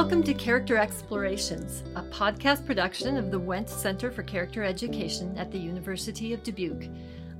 Welcome 0.00 0.22
to 0.22 0.32
Character 0.32 0.78
Explorations, 0.78 1.84
a 1.94 2.02
podcast 2.02 2.64
production 2.64 3.18
of 3.18 3.30
the 3.30 3.38
Wendt 3.38 3.68
Center 3.68 4.10
for 4.10 4.22
Character 4.22 4.64
Education 4.64 5.36
at 5.36 5.52
the 5.52 5.58
University 5.58 6.32
of 6.32 6.42
Dubuque. 6.42 6.88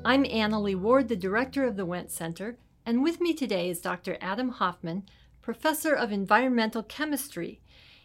I'm 0.05 0.25
Annalee 0.25 0.77
Ward, 0.77 1.09
the 1.09 1.17
director 1.17 1.65
of 1.65 1.77
the 1.77 1.87
Wendt 1.87 2.11
Center, 2.11 2.59
and 2.85 3.03
with 3.03 3.19
me 3.19 3.33
today 3.33 3.71
is 3.71 3.81
Dr. 3.81 4.19
Adam 4.21 4.51
Hoffman, 4.51 5.05
professor 5.41 5.95
of 5.95 6.13
environmental 6.13 6.83
chemistry. 6.83 7.63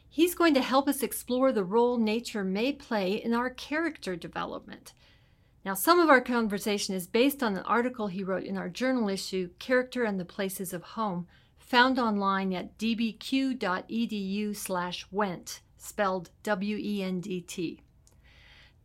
He's 0.07 0.35
going 0.35 0.53
to 0.53 0.61
help 0.61 0.87
us 0.87 1.03
explore 1.03 1.51
the 1.51 1.65
role 1.65 1.97
nature 1.97 2.45
may 2.45 2.71
play 2.71 3.11
in 3.11 3.33
our 3.33 3.49
character 3.49 4.15
development. 4.15 4.93
Now, 5.65 5.73
some 5.73 5.99
of 5.99 6.07
our 6.09 6.21
conversation 6.21 6.95
is 6.95 7.07
based 7.07 7.43
on 7.43 7.57
an 7.57 7.63
article 7.63 8.07
he 8.07 8.23
wrote 8.23 8.45
in 8.45 8.57
our 8.57 8.69
journal 8.69 9.09
issue, 9.09 9.49
Character 9.59 10.05
and 10.05 10.17
the 10.17 10.23
Places 10.23 10.71
of 10.71 10.83
Home 10.83 11.27
found 11.65 11.97
online 11.97 12.53
at 12.53 12.77
dbq.edu 12.77 14.55
slash 14.55 15.07
wendt, 15.13 15.59
spelled 15.77 16.29
W-E-N-D-T. 16.43 17.81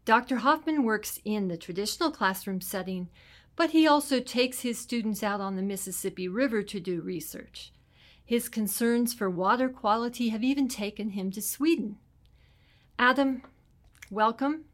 Dr. 0.06 0.37
Hoffman 0.39 0.83
works 0.83 1.20
in 1.25 1.48
the 1.48 1.59
traditional 1.59 2.11
classroom 2.11 2.61
setting, 2.61 3.09
but 3.55 3.70
he 3.70 3.87
also 3.87 4.19
takes 4.19 4.61
his 4.61 4.79
students 4.79 5.23
out 5.23 5.41
on 5.41 5.56
the 5.56 5.62
Mississippi 5.62 6.27
River 6.27 6.62
to 6.62 6.80
do 6.80 7.03
research. 7.03 7.73
His 8.25 8.48
concerns 8.48 9.12
for 9.12 9.28
water 9.28 9.69
quality 9.69 10.31
have 10.31 10.42
even 10.42 10.69
taken 10.69 11.11
him 11.11 11.31
to 11.33 11.42
Sweden. 11.42 11.98
Adam, 12.98 13.42
welcome. 14.11 14.65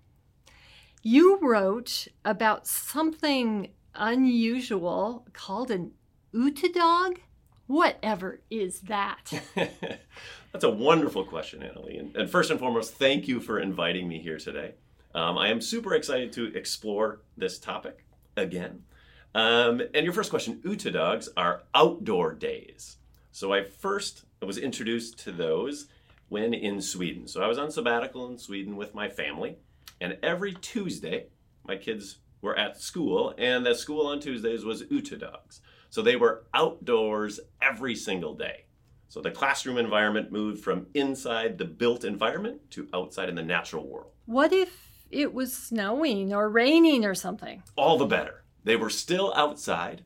You 1.02 1.38
wrote 1.41 2.07
about 2.24 2.66
something 2.66 3.70
unusual 3.95 5.27
called 5.32 5.70
an 5.70 5.93
utedag? 6.32 7.18
Whatever 7.66 8.40
is 8.50 8.80
that? 8.82 9.32
That's 10.52 10.64
a 10.64 10.70
wonderful 10.70 11.24
question, 11.24 11.60
Annalee. 11.60 11.98
And, 11.98 12.16
and, 12.16 12.30
first 12.30 12.50
and 12.50 12.60
foremost, 12.60 12.95
thank 12.95 13.26
you 13.26 13.40
for 13.40 13.58
inviting 13.58 14.08
me 14.08 14.20
here 14.20 14.38
today. 14.38 14.74
Um, 15.14 15.36
I 15.36 15.48
am 15.48 15.60
super 15.60 15.95
excited 15.95 16.32
to 16.34 16.54
explore 16.54 17.23
this 17.36 17.58
topic 17.58 18.04
again. 18.36 18.84
Um, 19.34 19.82
and 19.95 20.04
your 20.04 20.12
first 20.12 20.30
question, 20.30 20.60
Utedags 20.64 21.28
are 21.36 21.64
outdoor 21.74 22.34
days. 22.34 22.96
So 23.32 23.52
I 23.52 23.64
first 23.64 24.24
was 24.40 24.58
introduced 24.58 25.18
to 25.20 25.32
those 25.32 25.88
when 26.28 26.54
in 26.54 26.80
Sweden. 26.80 27.26
So 27.26 27.42
I 27.42 27.46
was 27.46 27.58
on 27.58 27.70
sabbatical 27.70 28.28
in 28.28 28.38
Sweden 28.38 28.76
with 28.76 28.95
my 28.95 29.08
family, 29.08 29.58
and 30.01 30.18
every 30.23 30.54
Tuesday, 30.54 31.26
my 31.66 31.76
kids 31.76 32.18
were 32.40 32.56
at 32.56 32.80
school, 32.80 33.34
and 33.38 33.64
the 33.64 33.74
school 33.74 34.06
on 34.06 34.20
Tuesdays 34.20 34.64
was 34.64 34.84
Utedags. 34.84 35.60
So 35.96 36.02
they 36.02 36.16
were 36.16 36.44
outdoors 36.52 37.40
every 37.62 37.94
single 37.96 38.34
day. 38.34 38.66
So 39.08 39.22
the 39.22 39.30
classroom 39.30 39.78
environment 39.78 40.30
moved 40.30 40.62
from 40.62 40.88
inside 40.92 41.56
the 41.56 41.64
built 41.64 42.04
environment 42.04 42.70
to 42.72 42.86
outside 42.92 43.30
in 43.30 43.34
the 43.34 43.42
natural 43.42 43.88
world. 43.88 44.10
What 44.26 44.52
if 44.52 45.06
it 45.10 45.32
was 45.32 45.54
snowing 45.54 46.34
or 46.34 46.50
raining 46.50 47.06
or 47.06 47.14
something? 47.14 47.62
All 47.76 47.96
the 47.96 48.04
better. 48.04 48.44
They 48.62 48.76
were 48.76 48.90
still 48.90 49.32
outside. 49.34 50.04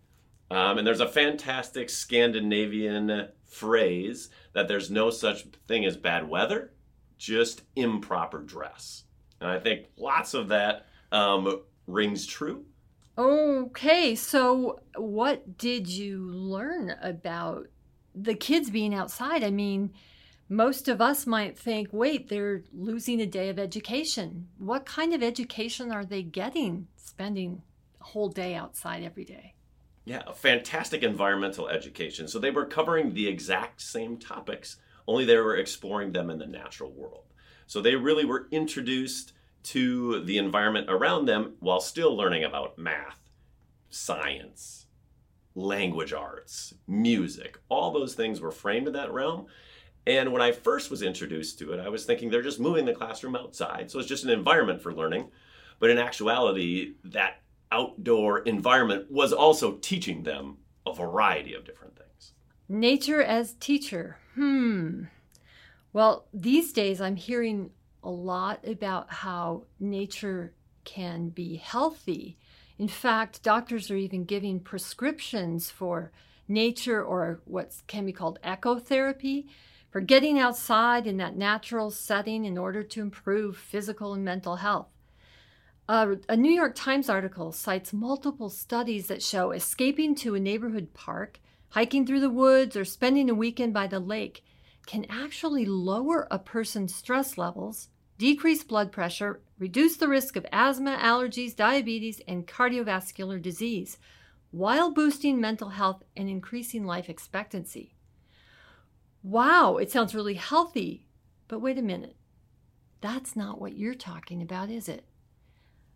Um, 0.48 0.78
and 0.78 0.86
there's 0.86 1.00
a 1.00 1.08
fantastic 1.08 1.90
Scandinavian 1.90 3.26
phrase 3.48 4.28
that 4.52 4.68
there's 4.68 4.92
no 4.92 5.10
such 5.10 5.48
thing 5.66 5.84
as 5.84 5.96
bad 5.96 6.28
weather, 6.28 6.72
just 7.18 7.62
improper 7.74 8.38
dress. 8.38 9.06
And 9.40 9.50
I 9.50 9.58
think 9.58 9.86
lots 9.96 10.34
of 10.34 10.46
that 10.50 10.86
um, 11.10 11.62
rings 11.88 12.26
true 12.26 12.64
Okay, 13.20 14.14
so 14.14 14.80
what 14.96 15.58
did 15.58 15.86
you 15.86 16.22
learn 16.30 16.96
about 17.02 17.66
the 18.14 18.34
kids 18.34 18.70
being 18.70 18.94
outside? 18.94 19.44
I 19.44 19.50
mean, 19.50 19.92
most 20.48 20.88
of 20.88 21.02
us 21.02 21.26
might 21.26 21.58
think, 21.58 21.88
wait, 21.92 22.30
they're 22.30 22.62
losing 22.72 23.20
a 23.20 23.26
day 23.26 23.50
of 23.50 23.58
education. 23.58 24.48
What 24.56 24.86
kind 24.86 25.12
of 25.12 25.22
education 25.22 25.92
are 25.92 26.06
they 26.06 26.22
getting 26.22 26.88
spending 26.96 27.60
a 28.00 28.04
whole 28.04 28.30
day 28.30 28.54
outside 28.54 29.02
every 29.02 29.26
day? 29.26 29.52
Yeah, 30.06 30.22
a 30.26 30.32
fantastic 30.32 31.02
environmental 31.02 31.68
education. 31.68 32.26
So 32.26 32.38
they 32.38 32.50
were 32.50 32.64
covering 32.64 33.12
the 33.12 33.28
exact 33.28 33.82
same 33.82 34.16
topics, 34.16 34.78
only 35.06 35.26
they 35.26 35.36
were 35.36 35.56
exploring 35.56 36.12
them 36.12 36.30
in 36.30 36.38
the 36.38 36.46
natural 36.46 36.90
world. 36.90 37.24
So 37.66 37.82
they 37.82 37.96
really 37.96 38.24
were 38.24 38.48
introduced 38.50 39.34
to 39.62 40.24
the 40.24 40.38
environment 40.38 40.86
around 40.88 41.26
them 41.26 41.54
while 41.60 41.80
still 41.80 42.16
learning 42.16 42.44
about 42.44 42.78
math, 42.78 43.18
science, 43.90 44.86
language 45.54 46.12
arts, 46.12 46.74
music. 46.86 47.58
All 47.68 47.90
those 47.90 48.14
things 48.14 48.40
were 48.40 48.52
framed 48.52 48.86
in 48.86 48.92
that 48.94 49.12
realm. 49.12 49.46
And 50.06 50.32
when 50.32 50.42
I 50.42 50.52
first 50.52 50.90
was 50.90 51.02
introduced 51.02 51.58
to 51.58 51.72
it, 51.72 51.80
I 51.80 51.88
was 51.88 52.04
thinking 52.04 52.30
they're 52.30 52.42
just 52.42 52.60
moving 52.60 52.84
the 52.84 52.94
classroom 52.94 53.36
outside. 53.36 53.90
So 53.90 53.98
it's 53.98 54.08
just 54.08 54.24
an 54.24 54.30
environment 54.30 54.80
for 54.82 54.94
learning. 54.94 55.30
But 55.78 55.90
in 55.90 55.98
actuality, 55.98 56.94
that 57.04 57.42
outdoor 57.72 58.40
environment 58.40 59.10
was 59.10 59.32
also 59.32 59.72
teaching 59.72 60.22
them 60.22 60.58
a 60.86 60.94
variety 60.94 61.54
of 61.54 61.64
different 61.64 61.96
things. 61.96 62.32
Nature 62.68 63.22
as 63.22 63.54
teacher. 63.54 64.18
Hmm. 64.34 65.04
Well, 65.92 66.26
these 66.32 66.72
days 66.72 67.00
I'm 67.00 67.16
hearing 67.16 67.70
a 68.02 68.10
lot 68.10 68.66
about 68.66 69.12
how 69.12 69.64
nature 69.78 70.54
can 70.84 71.28
be 71.28 71.56
healthy. 71.56 72.38
In 72.78 72.88
fact, 72.88 73.42
doctors 73.42 73.90
are 73.90 73.96
even 73.96 74.24
giving 74.24 74.60
prescriptions 74.60 75.70
for 75.70 76.12
nature 76.48 77.02
or 77.02 77.40
what 77.44 77.74
can 77.86 78.06
be 78.06 78.12
called 78.12 78.38
ecotherapy 78.42 79.46
for 79.90 80.00
getting 80.00 80.38
outside 80.38 81.06
in 81.06 81.16
that 81.18 81.36
natural 81.36 81.90
setting 81.90 82.44
in 82.44 82.56
order 82.56 82.82
to 82.82 83.00
improve 83.00 83.56
physical 83.56 84.14
and 84.14 84.24
mental 84.24 84.56
health. 84.56 84.88
Uh, 85.88 86.14
a 86.28 86.36
New 86.36 86.52
York 86.52 86.74
Times 86.76 87.08
article 87.08 87.50
cites 87.50 87.92
multiple 87.92 88.48
studies 88.48 89.08
that 89.08 89.22
show 89.22 89.50
escaping 89.50 90.14
to 90.14 90.36
a 90.36 90.40
neighborhood 90.40 90.94
park, 90.94 91.40
hiking 91.70 92.06
through 92.06 92.20
the 92.20 92.30
woods, 92.30 92.76
or 92.76 92.84
spending 92.84 93.28
a 93.28 93.34
weekend 93.34 93.74
by 93.74 93.88
the 93.88 93.98
lake 93.98 94.44
can 94.90 95.06
actually 95.08 95.64
lower 95.64 96.26
a 96.32 96.38
person's 96.40 96.92
stress 96.92 97.38
levels, 97.38 97.90
decrease 98.18 98.64
blood 98.64 98.90
pressure, 98.90 99.40
reduce 99.56 99.96
the 99.96 100.08
risk 100.08 100.34
of 100.34 100.44
asthma, 100.50 100.98
allergies, 101.00 101.54
diabetes, 101.54 102.20
and 102.26 102.44
cardiovascular 102.44 103.40
disease, 103.40 103.98
while 104.50 104.90
boosting 104.90 105.40
mental 105.40 105.68
health 105.68 106.02
and 106.16 106.28
increasing 106.28 106.84
life 106.84 107.08
expectancy. 107.08 107.94
Wow, 109.22 109.76
it 109.76 109.92
sounds 109.92 110.12
really 110.12 110.34
healthy. 110.34 111.06
But 111.46 111.60
wait 111.60 111.78
a 111.78 111.82
minute. 111.82 112.16
That's 113.00 113.36
not 113.36 113.60
what 113.60 113.76
you're 113.76 113.94
talking 113.94 114.42
about, 114.42 114.70
is 114.70 114.88
it? 114.88 115.04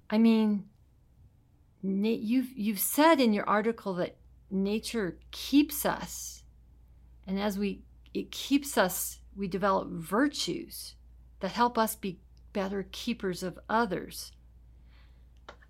I 0.09 0.19
mean, 0.19 0.67
you've, 1.83 2.57
you've 2.57 2.79
said 2.79 3.19
in 3.19 3.33
your 3.33 3.49
article 3.49 3.95
that 3.95 4.19
nature 4.53 5.19
keeps 5.33 5.85
us. 5.85 6.45
And 7.27 7.41
as 7.41 7.59
we 7.59 7.83
it 8.15 8.31
keeps 8.31 8.79
us, 8.79 9.19
we 9.37 9.49
develop 9.49 9.89
virtues 9.89 10.95
that 11.41 11.51
help 11.51 11.77
us 11.77 11.97
be 11.97 12.21
better 12.53 12.87
keepers 12.93 13.43
of 13.43 13.59
others. 13.69 14.33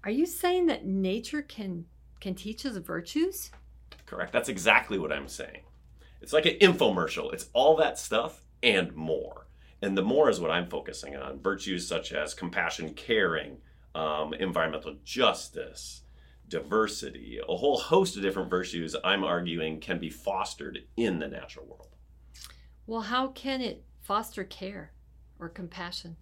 Are 0.04 0.10
you 0.10 0.26
saying 0.26 0.66
that 0.66 0.86
nature 0.86 1.42
can 1.42 1.86
can 2.20 2.34
teach 2.34 2.64
us 2.64 2.76
virtues? 2.76 3.50
Correct. 4.06 4.32
That's 4.32 4.48
exactly 4.48 4.98
what 4.98 5.12
I'm 5.12 5.28
saying. 5.28 5.62
It's 6.20 6.32
like 6.32 6.46
an 6.46 6.58
infomercial. 6.60 7.32
It's 7.32 7.50
all 7.52 7.76
that 7.76 7.98
stuff 7.98 8.44
and 8.62 8.94
more. 8.94 9.46
And 9.82 9.96
the 9.96 10.02
more 10.02 10.30
is 10.30 10.40
what 10.40 10.50
I'm 10.50 10.68
focusing 10.68 11.16
on. 11.16 11.40
Virtues 11.40 11.86
such 11.86 12.12
as 12.12 12.32
compassion, 12.32 12.94
caring, 12.94 13.58
um, 13.94 14.32
environmental 14.32 14.96
justice, 15.04 16.02
diversity, 16.48 17.40
a 17.46 17.56
whole 17.56 17.78
host 17.78 18.16
of 18.16 18.22
different 18.22 18.48
virtues 18.48 18.96
I'm 19.04 19.24
arguing 19.24 19.80
can 19.80 19.98
be 19.98 20.08
fostered 20.08 20.84
in 20.96 21.18
the 21.18 21.28
natural 21.28 21.66
world. 21.66 21.93
Well, 22.86 23.02
how 23.02 23.28
can 23.28 23.60
it 23.60 23.84
foster 24.02 24.44
care 24.44 24.92
or 25.38 25.48
compassion? 25.48 26.16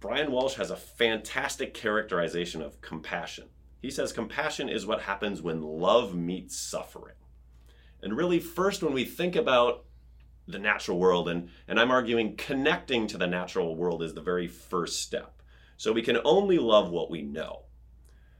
Brian 0.00 0.32
Walsh 0.32 0.54
has 0.54 0.70
a 0.70 0.76
fantastic 0.76 1.74
characterization 1.74 2.60
of 2.60 2.80
compassion. 2.80 3.48
He 3.80 3.90
says 3.90 4.12
compassion 4.12 4.68
is 4.68 4.84
what 4.84 5.02
happens 5.02 5.40
when 5.40 5.62
love 5.62 6.14
meets 6.14 6.56
suffering. 6.56 7.14
And 8.02 8.16
really, 8.16 8.40
first, 8.40 8.82
when 8.82 8.92
we 8.92 9.04
think 9.04 9.36
about 9.36 9.84
the 10.48 10.58
natural 10.58 10.98
world, 10.98 11.28
and, 11.28 11.50
and 11.68 11.78
I'm 11.78 11.92
arguing 11.92 12.34
connecting 12.36 13.06
to 13.08 13.18
the 13.18 13.28
natural 13.28 13.76
world 13.76 14.02
is 14.02 14.14
the 14.14 14.20
very 14.20 14.48
first 14.48 15.00
step. 15.00 15.40
So 15.76 15.92
we 15.92 16.02
can 16.02 16.18
only 16.24 16.58
love 16.58 16.90
what 16.90 17.10
we 17.10 17.22
know. 17.22 17.62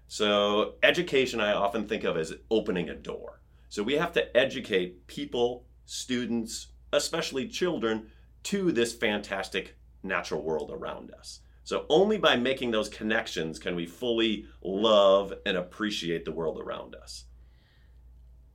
So, 0.08 0.74
education 0.82 1.40
I 1.40 1.52
often 1.52 1.86
think 1.86 2.04
of 2.04 2.16
as 2.16 2.34
opening 2.50 2.88
a 2.88 2.94
door. 2.94 3.40
So, 3.68 3.82
we 3.82 3.94
have 3.94 4.12
to 4.12 4.36
educate 4.36 5.06
people, 5.06 5.64
students, 5.86 6.71
especially 6.92 7.48
children, 7.48 8.08
to 8.44 8.72
this 8.72 8.92
fantastic 8.92 9.76
natural 10.02 10.42
world 10.42 10.70
around 10.72 11.12
us. 11.12 11.40
So 11.64 11.86
only 11.88 12.18
by 12.18 12.36
making 12.36 12.72
those 12.72 12.88
connections 12.88 13.58
can 13.58 13.76
we 13.76 13.86
fully 13.86 14.46
love 14.62 15.32
and 15.46 15.56
appreciate 15.56 16.24
the 16.24 16.32
world 16.32 16.60
around 16.60 16.96
us. 16.96 17.24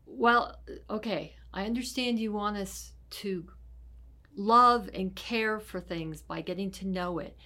Well, 0.05 0.59
okay, 0.89 1.35
I 1.53 1.65
understand 1.65 2.19
you 2.19 2.33
want 2.33 2.57
us 2.57 2.91
to 3.09 3.47
love 4.35 4.89
and 4.93 5.15
care 5.15 5.59
for 5.59 5.79
things 5.79 6.21
by 6.21 6.41
getting 6.41 6.69
to 6.71 6.87
know 6.87 7.19
it. 7.19 7.37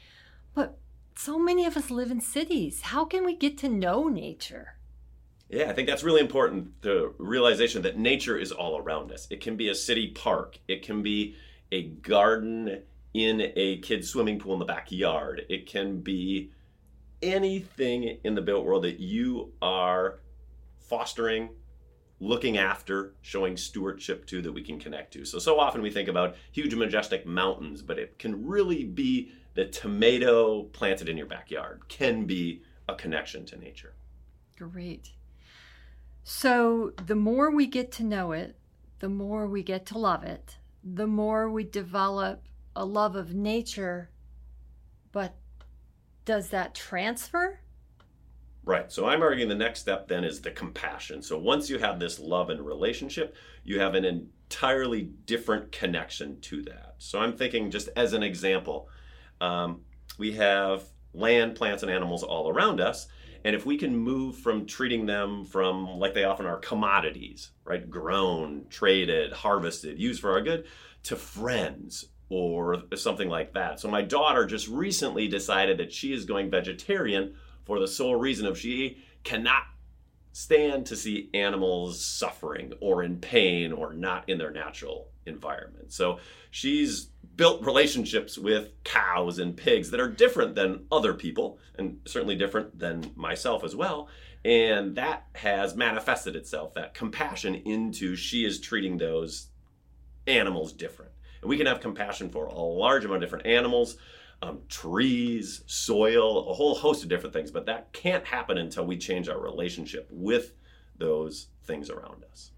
But 0.54 0.78
so 1.16 1.38
many 1.38 1.66
of 1.66 1.78
us 1.78 1.92
live 1.92 2.12
in 2.12 2.22
cities. 2.22 2.82
How 2.82 3.06
can 3.06 3.24
we 3.24 3.36
get 3.36 3.58
to 3.60 3.70
know 3.70 4.08
nature? 4.08 4.78
Yeah, 5.52 5.70
I 5.70 5.74
think 5.74 5.90
that's 5.90 6.04
really 6.04 6.22
important 6.22 6.82
the 6.82 7.14
realization 7.18 7.82
that 7.82 7.98
nature 7.98 8.38
is 8.38 8.54
all 8.54 8.78
around 8.78 9.12
us. 9.12 9.28
It 9.30 9.42
can 9.42 9.58
be 9.58 9.68
a 9.68 9.76
city 9.76 10.08
park, 10.12 10.58
it 10.70 10.82
can 10.82 11.04
be 11.04 11.36
a 11.74 11.84
garden 11.84 12.84
in 13.14 13.52
a 13.58 13.80
kid's 13.80 14.10
swimming 14.10 14.40
pool 14.40 14.54
in 14.54 14.60
the 14.60 14.66
backyard, 14.66 15.46
it 15.50 15.68
can 15.68 16.00
be 16.00 16.52
anything 17.22 18.20
in 18.24 18.34
the 18.34 18.42
built 18.42 18.64
world 18.64 18.86
that 18.86 19.02
you 19.02 19.52
are 19.62 20.20
fostering, 20.80 21.50
looking 22.22 22.58
after, 22.58 23.16
showing 23.22 23.58
stewardship 23.58 24.26
to 24.28 24.42
that 24.42 24.54
we 24.54 24.64
can 24.64 24.80
connect 24.80 25.12
to. 25.12 25.26
So, 25.26 25.38
so 25.38 25.60
often 25.60 25.82
we 25.82 25.92
think 25.92 26.08
about 26.08 26.36
huge, 26.54 26.74
majestic 26.76 27.26
mountains, 27.26 27.82
but 27.82 28.00
it 28.00 28.18
can 28.18 28.46
really 28.48 28.86
be 28.86 29.34
the 29.56 29.66
tomato 29.66 30.64
planted 30.64 31.10
in 31.10 31.18
your 31.18 31.28
backyard, 31.28 31.82
can 31.90 32.24
be 32.24 32.62
a 32.88 32.96
connection 32.96 33.46
to 33.48 33.58
nature. 33.58 33.96
Great. 34.58 35.12
So, 36.24 36.94
the 37.06 37.16
more 37.16 37.50
we 37.50 37.66
get 37.66 37.92
to 37.94 38.04
know 38.04 38.32
it, 38.32 38.56
the 39.00 39.10
more 39.10 39.48
we 39.48 39.64
get 39.64 39.86
to 39.88 39.98
love 39.98 40.24
it, 40.24 40.58
the 40.84 41.08
more 41.08 41.50
we 41.50 41.64
develop 41.64 42.44
a 42.76 42.86
love 42.86 43.16
of 43.16 43.34
nature. 43.34 44.10
But 45.12 45.36
does 46.26 46.50
that 46.50 46.76
transfer? 46.76 47.60
Right. 48.64 48.92
So 48.92 49.08
I'm 49.08 49.24
arguing 49.24 49.50
the 49.50 49.56
next 49.56 49.80
step 49.80 50.08
then 50.08 50.24
is 50.24 50.42
the 50.42 50.52
compassion. 50.52 51.24
So 51.24 51.38
once 51.38 51.70
you 51.70 51.80
have 51.80 52.00
this 52.00 52.20
love 52.20 52.52
and 52.52 52.64
relationship, 52.64 53.36
you 53.64 53.80
have 53.80 53.96
an 53.96 54.06
entirely 54.06 55.10
different 55.26 55.72
connection 55.72 56.40
to 56.42 56.62
that. 56.64 56.96
So 57.00 57.20
I'm 57.20 57.36
thinking, 57.36 57.72
just 57.72 57.90
as 57.96 58.14
an 58.14 58.22
example, 58.22 58.88
um, 59.40 59.82
we 60.20 60.34
have 60.34 60.84
land, 61.14 61.56
plants, 61.56 61.82
and 61.82 61.92
animals 61.92 62.22
all 62.22 62.50
around 62.50 62.80
us. 62.80 63.08
And 63.44 63.56
if 63.56 63.66
we 63.66 63.78
can 63.78 63.98
move 63.98 64.38
from 64.38 64.66
treating 64.66 65.06
them 65.06 65.46
from 65.46 66.00
like 66.00 66.14
they 66.14 66.24
often 66.24 66.46
are 66.46 66.58
commodities, 66.58 67.52
right? 67.64 67.90
Grown, 67.90 68.66
traded, 68.70 69.34
harvested, 69.34 70.00
used 70.00 70.22
for 70.22 70.32
our 70.32 70.42
good, 70.42 70.66
to 71.04 71.16
friends 71.16 72.06
or 72.30 72.84
something 72.96 73.28
like 73.30 73.54
that. 73.54 73.80
So 73.80 73.90
my 73.90 74.02
daughter 74.02 74.46
just 74.46 74.68
recently 74.68 75.28
decided 75.28 75.78
that 75.80 75.92
she 75.92 76.14
is 76.14 76.26
going 76.26 76.50
vegetarian 76.50 77.36
for 77.66 77.80
the 77.80 77.88
sole 77.88 78.16
reason 78.16 78.46
of 78.46 78.58
she 78.58 79.04
cannot 79.24 79.64
stand 80.32 80.86
to 80.86 80.96
see 80.96 81.30
animals 81.34 82.04
suffering 82.04 82.72
or 82.80 83.04
in 83.04 83.18
pain 83.18 83.74
or 83.74 83.94
not 83.94 84.30
in 84.30 84.38
their 84.38 84.52
natural 84.52 85.11
environment. 85.26 85.92
So 85.92 86.20
she's 86.50 87.10
built 87.36 87.66
relationships 87.66 88.38
with 88.38 88.70
cows 88.84 89.40
and 89.40 89.56
pigs 89.56 89.92
that 89.92 90.00
are 90.00 90.10
different 90.10 90.56
than 90.56 90.86
other 90.92 91.14
people 91.14 91.60
and 91.78 92.00
certainly 92.06 92.36
different 92.36 92.78
than 92.78 93.12
myself 93.16 93.64
as 93.64 93.76
well. 93.76 94.10
And 94.44 94.96
that 94.96 95.28
has 95.34 95.76
manifested 95.76 96.36
itself, 96.36 96.74
that 96.74 96.94
compassion 96.94 97.56
into 97.56 98.16
she 98.16 98.44
is 98.44 98.60
treating 98.60 98.98
those 98.98 99.48
animals 100.28 100.74
different. 100.74 101.12
And 101.42 101.50
we 101.50 101.58
can 101.58 101.68
have 101.68 101.80
compassion 101.80 102.30
for 102.30 102.46
a 102.46 102.60
large 102.60 103.06
amount 103.06 103.24
of 103.24 103.30
different 103.30 103.46
animals, 103.46 103.98
um, 104.42 104.62
trees, 104.68 105.64
soil, 105.68 106.50
a 106.50 106.54
whole 106.54 106.76
host 106.76 107.04
of 107.04 107.10
different 107.10 107.34
things. 107.34 107.52
But 107.52 107.68
that 107.68 107.94
can't 107.94 108.26
happen 108.26 108.58
until 108.58 108.86
we 108.86 108.98
change 108.98 109.30
our 109.30 109.40
relationship 109.40 110.08
with 110.12 110.54
those 110.98 111.48
things 111.64 111.90
around 111.90 112.24
us. 112.32 112.52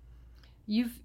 You've 0.66 1.00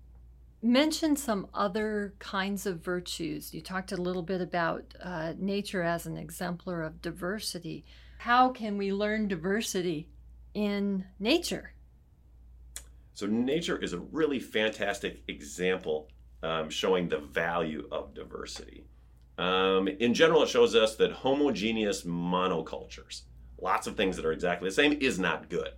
mentioned 0.63 1.19
some 1.19 1.47
other 1.55 2.15
kinds 2.19 2.67
of 2.67 2.81
virtues. 2.81 3.55
You 3.55 3.61
talked 3.61 3.93
a 3.93 3.97
little 3.97 4.23
bit 4.23 4.41
about 4.41 4.95
uh, 5.03 5.35
nature 5.39 5.83
as 5.83 6.07
an 6.07 6.17
exemplar 6.17 6.83
of 6.83 7.01
diversity. 7.01 7.85
How 8.19 8.51
can 8.51 8.77
we 8.77 8.93
learn 8.93 9.29
diversity 9.29 10.09
in 10.55 11.05
nature? 11.21 11.73
So, 13.15 13.27
nature 13.27 13.77
is 13.77 13.93
a 13.93 13.99
really 13.99 14.39
fantastic 14.39 15.23
example 15.29 16.09
um, 16.43 16.71
showing 16.71 17.09
the 17.09 17.19
value 17.19 17.89
of 17.91 18.15
diversity. 18.15 18.85
Um, 19.39 19.87
in 19.89 20.15
general, 20.15 20.43
it 20.43 20.49
shows 20.49 20.75
us 20.75 20.97
that 20.97 21.13
homogeneous 21.13 22.03
monocultures, 22.03 23.23
lots 23.61 23.87
of 23.87 23.97
things 23.97 24.17
that 24.17 24.25
are 24.25 24.33
exactly 24.33 24.69
the 24.69 24.75
same, 24.75 24.99
is 25.01 25.19
not 25.19 25.49
good. 25.49 25.71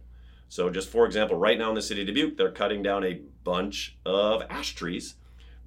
So, 0.51 0.69
just 0.69 0.89
for 0.89 1.07
example, 1.07 1.37
right 1.37 1.57
now 1.57 1.69
in 1.69 1.77
the 1.77 1.81
city 1.81 2.01
of 2.01 2.09
Dubuque, 2.09 2.37
they're 2.37 2.51
cutting 2.51 2.83
down 2.83 3.05
a 3.05 3.21
bunch 3.45 3.97
of 4.05 4.43
ash 4.51 4.75
trees 4.75 5.15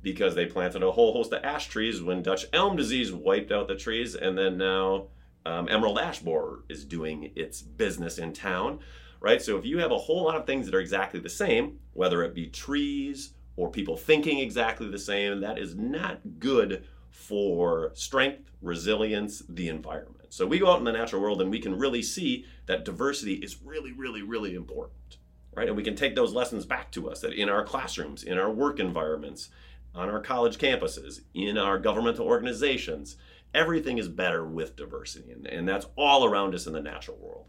because 0.01 0.35
they 0.35 0.45
planted 0.45 0.83
a 0.83 0.91
whole 0.91 1.13
host 1.13 1.31
of 1.31 1.41
ash 1.41 1.68
trees 1.68 2.01
when 2.01 2.21
Dutch 2.21 2.45
elm 2.51 2.75
disease 2.75 3.13
wiped 3.13 3.53
out 3.53 3.69
the 3.69 3.75
trees, 3.75 4.13
and 4.13 4.38
then 4.38 4.57
now 4.57 5.07
um, 5.45 5.69
emerald 5.69 6.00
ash 6.00 6.19
borer 6.19 6.65
is 6.68 6.83
doing 6.83 7.31
its 7.33 7.62
business 7.62 8.18
in 8.18 8.33
town, 8.33 8.80
right? 9.21 9.41
So, 9.41 9.57
if 9.57 9.65
you 9.65 9.77
have 9.77 9.94
a 9.94 9.97
whole 9.97 10.25
lot 10.25 10.35
of 10.35 10.45
things 10.45 10.65
that 10.65 10.75
are 10.75 10.81
exactly 10.81 11.21
the 11.21 11.30
same, 11.30 11.80
whether 11.94 12.21
it 12.21 12.35
be 12.35 12.47
trees 12.47 13.35
or 13.56 13.71
people 13.71 13.95
thinking 13.95 14.39
exactly 14.39 14.89
the 14.89 15.00
same, 15.00 15.39
that 15.39 15.57
is 15.57 15.75
not 15.75 16.19
good 16.39 16.83
for 17.13 17.92
strength, 17.94 18.51
resilience, 18.62 19.44
the 19.48 19.69
environment. 19.69 20.33
So 20.33 20.48
we 20.48 20.57
go 20.57 20.71
out 20.71 20.80
in 20.80 20.83
the 20.83 20.92
natural 20.92 21.21
world 21.21 21.42
and 21.42 21.51
we 21.51 21.60
can 21.60 21.77
really 21.77 22.01
see 22.01 22.45
that 22.65 22.83
diversity 22.83 23.36
is 23.36 23.62
really, 23.63 23.92
really, 23.92 24.24
really 24.24 24.56
important, 24.56 25.18
right? 25.54 25.68
And 25.68 25.77
we 25.77 25.83
can 25.83 25.95
take 25.95 26.15
those 26.15 26.33
lessons 26.33 26.65
back 26.65 26.92
to 26.94 27.10
us 27.10 27.21
that 27.21 27.33
in 27.33 27.50
our 27.50 27.63
classrooms, 27.63 28.24
in 28.24 28.39
our 28.39 28.51
work 28.51 28.80
environments, 28.80 29.50
on 29.94 30.10
our 30.10 30.19
college 30.19 30.57
campuses, 30.57 31.21
in 31.36 31.56
our 31.56 31.77
governmental 31.77 32.25
organizations, 32.25 33.16
everything 33.54 34.00
is 34.00 34.09
better 34.09 34.44
with 34.44 34.75
diversity. 34.75 35.31
And, 35.31 35.45
and 35.45 35.69
that's 35.69 35.86
all 35.95 36.25
around 36.25 36.56
us 36.56 36.66
in 36.66 36.74
the 36.74 36.81
natural 36.81 37.18
world. 37.18 37.45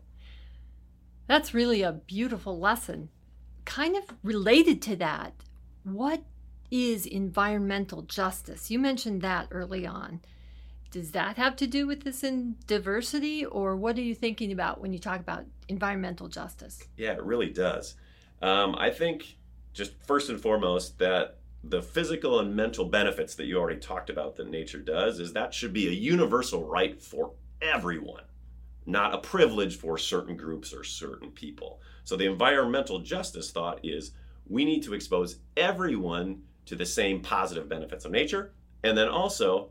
That's 1.26 1.54
really 1.54 1.80
a 1.80 1.92
beautiful 1.92 2.60
lesson. 2.60 3.08
Kind 3.64 3.96
of 3.96 4.04
related 4.22 4.82
to 4.82 4.96
that, 4.96 5.32
what 5.84 6.22
is 6.74 7.06
environmental 7.06 8.02
justice? 8.02 8.68
You 8.68 8.80
mentioned 8.80 9.22
that 9.22 9.46
early 9.52 9.86
on. 9.86 10.20
Does 10.90 11.12
that 11.12 11.36
have 11.36 11.54
to 11.56 11.68
do 11.68 11.86
with 11.86 12.02
this 12.02 12.24
in 12.24 12.56
diversity, 12.66 13.44
or 13.44 13.76
what 13.76 13.96
are 13.96 14.02
you 14.02 14.14
thinking 14.14 14.50
about 14.50 14.80
when 14.80 14.92
you 14.92 14.98
talk 14.98 15.20
about 15.20 15.44
environmental 15.68 16.26
justice? 16.26 16.82
Yeah, 16.96 17.12
it 17.12 17.22
really 17.22 17.48
does. 17.48 17.94
Um, 18.42 18.74
I 18.76 18.90
think 18.90 19.36
just 19.72 19.92
first 20.02 20.30
and 20.30 20.40
foremost 20.40 20.98
that 20.98 21.38
the 21.62 21.80
physical 21.80 22.40
and 22.40 22.56
mental 22.56 22.86
benefits 22.86 23.36
that 23.36 23.46
you 23.46 23.56
already 23.56 23.78
talked 23.78 24.10
about 24.10 24.34
that 24.36 24.50
nature 24.50 24.80
does 24.80 25.20
is 25.20 25.32
that 25.32 25.54
should 25.54 25.72
be 25.72 25.86
a 25.86 25.92
universal 25.92 26.64
right 26.64 27.00
for 27.00 27.34
everyone, 27.62 28.24
not 28.84 29.14
a 29.14 29.18
privilege 29.18 29.76
for 29.76 29.96
certain 29.96 30.36
groups 30.36 30.74
or 30.74 30.82
certain 30.82 31.30
people. 31.30 31.80
So 32.02 32.16
the 32.16 32.26
environmental 32.26 32.98
justice 32.98 33.52
thought 33.52 33.78
is 33.84 34.10
we 34.46 34.64
need 34.64 34.82
to 34.82 34.94
expose 34.94 35.38
everyone 35.56 36.42
to 36.66 36.76
the 36.76 36.86
same 36.86 37.20
positive 37.20 37.68
benefits 37.68 38.04
of 38.04 38.10
nature. 38.10 38.52
And 38.82 38.96
then 38.96 39.08
also, 39.08 39.70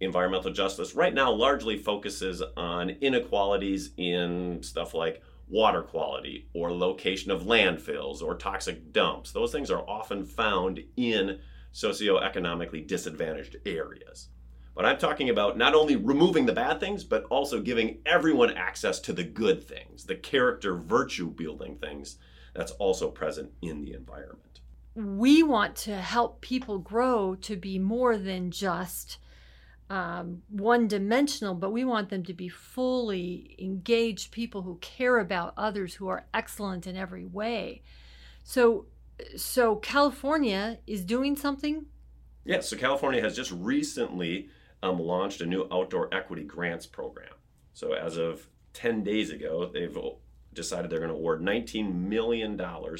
environmental 0.00 0.52
justice 0.52 0.94
right 0.94 1.14
now 1.14 1.32
largely 1.32 1.78
focuses 1.78 2.42
on 2.56 2.90
inequalities 2.90 3.90
in 3.96 4.62
stuff 4.62 4.94
like 4.94 5.22
water 5.48 5.82
quality 5.82 6.48
or 6.54 6.72
location 6.72 7.30
of 7.30 7.42
landfills 7.42 8.20
or 8.20 8.34
toxic 8.34 8.92
dumps. 8.92 9.32
Those 9.32 9.52
things 9.52 9.70
are 9.70 9.88
often 9.88 10.24
found 10.24 10.82
in 10.96 11.38
socioeconomically 11.72 12.86
disadvantaged 12.86 13.56
areas. 13.64 14.28
But 14.74 14.84
I'm 14.84 14.98
talking 14.98 15.30
about 15.30 15.56
not 15.56 15.74
only 15.74 15.96
removing 15.96 16.44
the 16.44 16.52
bad 16.52 16.80
things, 16.80 17.02
but 17.04 17.24
also 17.24 17.60
giving 17.62 17.98
everyone 18.04 18.50
access 18.54 19.00
to 19.00 19.12
the 19.12 19.24
good 19.24 19.62
things, 19.62 20.04
the 20.04 20.16
character 20.16 20.76
virtue 20.76 21.30
building 21.30 21.76
things 21.76 22.16
that's 22.54 22.72
also 22.72 23.10
present 23.10 23.52
in 23.62 23.82
the 23.82 23.94
environment 23.94 24.60
we 24.96 25.42
want 25.42 25.76
to 25.76 25.94
help 25.94 26.40
people 26.40 26.78
grow 26.78 27.34
to 27.34 27.54
be 27.54 27.78
more 27.78 28.16
than 28.16 28.50
just 28.50 29.18
um, 29.90 30.42
one 30.48 30.88
dimensional, 30.88 31.54
but 31.54 31.70
we 31.70 31.84
want 31.84 32.08
them 32.08 32.24
to 32.24 32.32
be 32.32 32.48
fully 32.48 33.54
engaged 33.58 34.32
people 34.32 34.62
who 34.62 34.78
care 34.80 35.18
about 35.18 35.52
others, 35.56 35.94
who 35.94 36.08
are 36.08 36.26
excellent 36.32 36.86
in 36.86 36.96
every 36.96 37.26
way. 37.26 37.82
So, 38.42 38.86
so 39.36 39.76
California 39.76 40.78
is 40.86 41.04
doing 41.04 41.36
something. 41.36 41.86
Yes, 42.44 42.56
yeah, 42.56 42.60
so 42.60 42.76
California 42.76 43.20
has 43.20 43.36
just 43.36 43.52
recently 43.52 44.48
um, 44.82 44.98
launched 44.98 45.42
a 45.42 45.46
new 45.46 45.68
outdoor 45.70 46.12
equity 46.12 46.44
grants 46.44 46.86
program. 46.86 47.34
So 47.74 47.92
as 47.92 48.16
of 48.16 48.48
10 48.72 49.04
days 49.04 49.30
ago, 49.30 49.70
they've 49.72 49.96
decided 50.56 50.90
they're 50.90 50.98
going 50.98 51.10
to 51.10 51.16
award 51.16 51.42
$19 51.42 51.94
million 51.94 52.58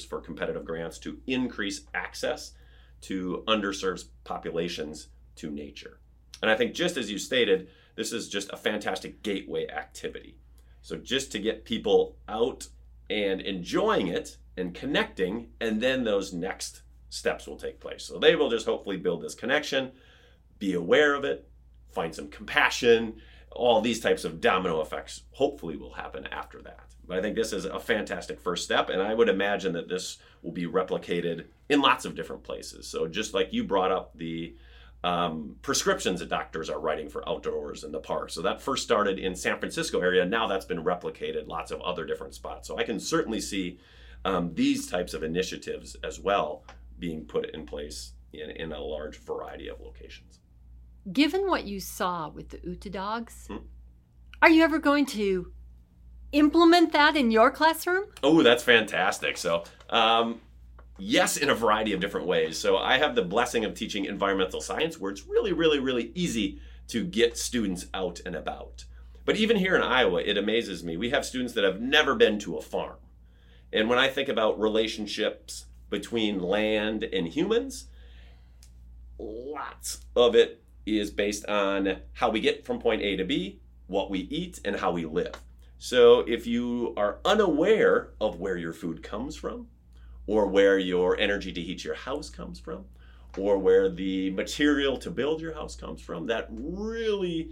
for 0.08 0.20
competitive 0.20 0.64
grants 0.64 0.98
to 1.00 1.18
increase 1.26 1.82
access 1.94 2.52
to 3.00 3.42
underserved 3.48 4.04
populations 4.24 5.08
to 5.36 5.50
nature. 5.50 5.98
And 6.42 6.50
I 6.50 6.56
think, 6.56 6.74
just 6.74 6.96
as 6.96 7.10
you 7.10 7.18
stated, 7.18 7.68
this 7.96 8.12
is 8.12 8.28
just 8.28 8.52
a 8.52 8.56
fantastic 8.56 9.22
gateway 9.22 9.66
activity. 9.68 10.38
So, 10.82 10.96
just 10.96 11.32
to 11.32 11.38
get 11.38 11.64
people 11.64 12.16
out 12.28 12.68
and 13.10 13.40
enjoying 13.40 14.08
it 14.08 14.36
and 14.56 14.74
connecting, 14.74 15.48
and 15.60 15.80
then 15.80 16.04
those 16.04 16.32
next 16.32 16.82
steps 17.08 17.46
will 17.46 17.56
take 17.56 17.80
place. 17.80 18.04
So, 18.04 18.18
they 18.18 18.36
will 18.36 18.50
just 18.50 18.66
hopefully 18.66 18.98
build 18.98 19.22
this 19.22 19.34
connection, 19.34 19.92
be 20.58 20.74
aware 20.74 21.14
of 21.14 21.24
it, 21.24 21.48
find 21.90 22.14
some 22.14 22.28
compassion, 22.28 23.16
all 23.56 23.80
these 23.80 24.00
types 24.00 24.24
of 24.24 24.40
domino 24.40 24.80
effects 24.80 25.22
hopefully 25.32 25.76
will 25.76 25.94
happen 25.94 26.26
after 26.28 26.62
that. 26.62 26.80
But 27.06 27.18
I 27.18 27.22
think 27.22 27.36
this 27.36 27.52
is 27.52 27.64
a 27.64 27.78
fantastic 27.78 28.40
first 28.40 28.64
step, 28.64 28.88
and 28.88 29.00
I 29.00 29.14
would 29.14 29.28
imagine 29.28 29.72
that 29.74 29.88
this 29.88 30.18
will 30.42 30.52
be 30.52 30.66
replicated 30.66 31.46
in 31.68 31.80
lots 31.80 32.04
of 32.04 32.14
different 32.16 32.42
places. 32.42 32.86
So, 32.88 33.06
just 33.06 33.32
like 33.32 33.52
you 33.52 33.64
brought 33.64 33.92
up 33.92 34.16
the 34.16 34.56
um, 35.04 35.56
prescriptions 35.62 36.18
that 36.18 36.28
doctors 36.28 36.68
are 36.68 36.80
writing 36.80 37.08
for 37.08 37.28
outdoors 37.28 37.84
in 37.84 37.92
the 37.92 38.00
park. 38.00 38.30
So 38.30 38.42
that 38.42 38.60
first 38.60 38.82
started 38.82 39.20
in 39.20 39.36
San 39.36 39.58
Francisco 39.58 40.00
area. 40.00 40.24
Now 40.24 40.48
that's 40.48 40.64
been 40.64 40.82
replicated 40.82 41.46
lots 41.46 41.70
of 41.70 41.80
other 41.82 42.04
different 42.04 42.34
spots. 42.34 42.66
So 42.66 42.76
I 42.76 42.82
can 42.82 42.98
certainly 42.98 43.40
see 43.40 43.78
um, 44.24 44.52
these 44.54 44.90
types 44.90 45.14
of 45.14 45.22
initiatives 45.22 45.96
as 46.02 46.18
well 46.18 46.64
being 46.98 47.24
put 47.24 47.50
in 47.50 47.66
place 47.66 48.14
in, 48.32 48.50
in 48.50 48.72
a 48.72 48.80
large 48.80 49.18
variety 49.18 49.68
of 49.68 49.80
locations. 49.80 50.40
Given 51.12 51.48
what 51.48 51.64
you 51.66 51.80
saw 51.80 52.28
with 52.28 52.48
the 52.50 52.58
Utedags, 52.58 53.46
hmm? 53.46 53.64
are 54.42 54.50
you 54.50 54.62
ever 54.62 54.78
going 54.78 55.06
to 55.06 55.52
implement 56.32 56.92
that 56.92 57.16
in 57.16 57.30
your 57.30 57.50
classroom? 57.50 58.06
Oh, 58.22 58.42
that's 58.42 58.64
fantastic. 58.64 59.36
So, 59.36 59.64
um, 59.88 60.40
yes, 60.98 61.36
in 61.36 61.48
a 61.48 61.54
variety 61.54 61.92
of 61.92 62.00
different 62.00 62.26
ways. 62.26 62.58
So, 62.58 62.76
I 62.76 62.98
have 62.98 63.14
the 63.14 63.22
blessing 63.22 63.64
of 63.64 63.74
teaching 63.74 64.04
environmental 64.04 64.60
science 64.60 64.98
where 64.98 65.12
it's 65.12 65.26
really, 65.26 65.52
really, 65.52 65.78
really 65.78 66.10
easy 66.14 66.60
to 66.88 67.04
get 67.04 67.38
students 67.38 67.86
out 67.94 68.20
and 68.26 68.34
about. 68.34 68.84
But 69.24 69.36
even 69.36 69.56
here 69.56 69.76
in 69.76 69.82
Iowa, 69.82 70.20
it 70.20 70.38
amazes 70.38 70.84
me. 70.84 70.96
We 70.96 71.10
have 71.10 71.24
students 71.24 71.52
that 71.54 71.64
have 71.64 71.80
never 71.80 72.14
been 72.14 72.38
to 72.40 72.56
a 72.56 72.62
farm. 72.62 72.96
And 73.72 73.88
when 73.88 73.98
I 73.98 74.08
think 74.08 74.28
about 74.28 74.58
relationships 74.58 75.66
between 75.90 76.40
land 76.40 77.04
and 77.04 77.26
humans, 77.26 77.88
lots 79.18 80.00
of 80.14 80.34
it 80.34 80.62
is 80.86 81.10
based 81.10 81.44
on 81.46 81.98
how 82.12 82.30
we 82.30 82.40
get 82.40 82.64
from 82.64 82.78
point 82.78 83.02
A 83.02 83.16
to 83.16 83.24
B, 83.24 83.60
what 83.88 84.10
we 84.10 84.20
eat, 84.20 84.60
and 84.64 84.76
how 84.76 84.92
we 84.92 85.04
live. 85.04 85.34
So 85.78 86.20
if 86.20 86.46
you 86.46 86.94
are 86.96 87.18
unaware 87.24 88.10
of 88.20 88.40
where 88.40 88.56
your 88.56 88.72
food 88.72 89.02
comes 89.02 89.36
from, 89.36 89.66
or 90.26 90.46
where 90.46 90.78
your 90.78 91.18
energy 91.18 91.52
to 91.52 91.60
heat 91.60 91.84
your 91.84 91.94
house 91.94 92.30
comes 92.30 92.58
from, 92.58 92.84
or 93.36 93.58
where 93.58 93.88
the 93.88 94.30
material 94.30 94.96
to 94.98 95.10
build 95.10 95.40
your 95.40 95.54
house 95.54 95.76
comes 95.76 96.00
from, 96.00 96.26
that 96.26 96.48
really 96.50 97.50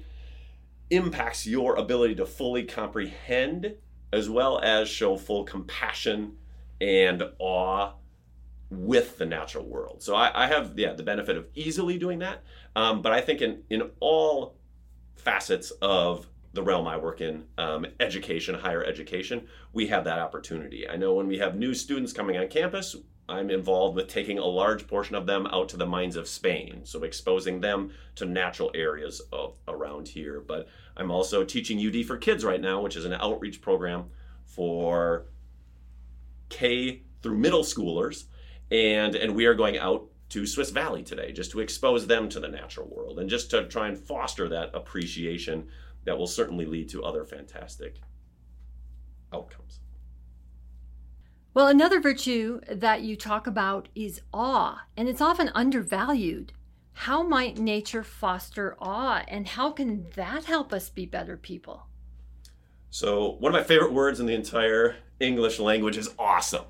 impacts 0.90 1.46
your 1.46 1.76
ability 1.76 2.14
to 2.14 2.26
fully 2.26 2.64
comprehend 2.64 3.74
as 4.12 4.30
well 4.30 4.60
as 4.60 4.88
show 4.88 5.16
full 5.16 5.44
compassion 5.44 6.36
and 6.80 7.22
awe 7.38 7.92
with 8.76 9.18
the 9.18 9.26
natural 9.26 9.64
world. 9.64 10.02
So 10.02 10.14
I, 10.14 10.44
I 10.44 10.46
have 10.46 10.78
yeah 10.78 10.92
the 10.92 11.02
benefit 11.02 11.36
of 11.36 11.46
easily 11.54 11.98
doing 11.98 12.20
that, 12.20 12.42
um, 12.76 13.02
but 13.02 13.12
I 13.12 13.20
think 13.20 13.40
in 13.40 13.62
in 13.70 13.90
all 14.00 14.56
facets 15.16 15.70
of 15.82 16.26
the 16.52 16.62
realm 16.62 16.86
I 16.86 16.96
work 16.96 17.20
in, 17.20 17.44
um, 17.58 17.84
education, 17.98 18.54
higher 18.54 18.84
education, 18.84 19.48
we 19.72 19.88
have 19.88 20.04
that 20.04 20.20
opportunity. 20.20 20.88
I 20.88 20.96
know 20.96 21.14
when 21.14 21.26
we 21.26 21.38
have 21.38 21.56
new 21.56 21.74
students 21.74 22.12
coming 22.12 22.36
on 22.36 22.46
campus, 22.46 22.94
I'm 23.28 23.50
involved 23.50 23.96
with 23.96 24.08
taking 24.08 24.38
a 24.38 24.44
large 24.44 24.86
portion 24.86 25.16
of 25.16 25.26
them 25.26 25.46
out 25.46 25.70
to 25.70 25.76
the 25.76 25.86
mines 25.86 26.16
of 26.16 26.28
Spain, 26.28 26.82
so 26.84 27.02
exposing 27.02 27.60
them 27.60 27.92
to 28.16 28.26
natural 28.26 28.70
areas 28.74 29.20
of, 29.32 29.58
around 29.66 30.08
here. 30.08 30.40
But 30.40 30.68
I'm 30.96 31.10
also 31.10 31.42
teaching 31.42 31.84
UD 31.84 32.06
for 32.06 32.16
Kids 32.18 32.44
right 32.44 32.60
now, 32.60 32.82
which 32.82 32.96
is 32.96 33.04
an 33.04 33.14
outreach 33.14 33.60
program 33.60 34.04
for 34.44 35.24
K 36.50 37.02
through 37.22 37.38
middle 37.38 37.62
schoolers, 37.62 38.24
and 38.70 39.14
and 39.14 39.34
we 39.34 39.46
are 39.46 39.54
going 39.54 39.78
out 39.78 40.06
to 40.30 40.46
Swiss 40.46 40.70
Valley 40.70 41.02
today 41.02 41.32
just 41.32 41.50
to 41.52 41.60
expose 41.60 42.06
them 42.06 42.28
to 42.28 42.40
the 42.40 42.48
natural 42.48 42.88
world 42.88 43.18
and 43.18 43.28
just 43.28 43.50
to 43.50 43.68
try 43.68 43.88
and 43.88 43.98
foster 43.98 44.48
that 44.48 44.70
appreciation 44.74 45.68
that 46.04 46.16
will 46.18 46.26
certainly 46.26 46.66
lead 46.66 46.88
to 46.90 47.04
other 47.04 47.24
fantastic 47.24 47.96
outcomes. 49.32 49.80
Well, 51.54 51.68
another 51.68 52.00
virtue 52.00 52.60
that 52.68 53.02
you 53.02 53.14
talk 53.14 53.46
about 53.46 53.88
is 53.94 54.20
awe, 54.32 54.86
and 54.96 55.08
it's 55.08 55.20
often 55.20 55.52
undervalued. 55.54 56.52
How 56.94 57.22
might 57.22 57.58
nature 57.58 58.02
foster 58.02 58.76
awe, 58.80 59.22
and 59.28 59.46
how 59.46 59.70
can 59.70 60.06
that 60.16 60.46
help 60.46 60.72
us 60.72 60.90
be 60.90 61.06
better 61.06 61.36
people? 61.36 61.86
So, 62.90 63.36
one 63.38 63.54
of 63.54 63.60
my 63.60 63.64
favorite 63.64 63.92
words 63.92 64.18
in 64.18 64.26
the 64.26 64.34
entire 64.34 64.96
English 65.20 65.60
language 65.60 65.96
is 65.96 66.10
awesome. 66.18 66.64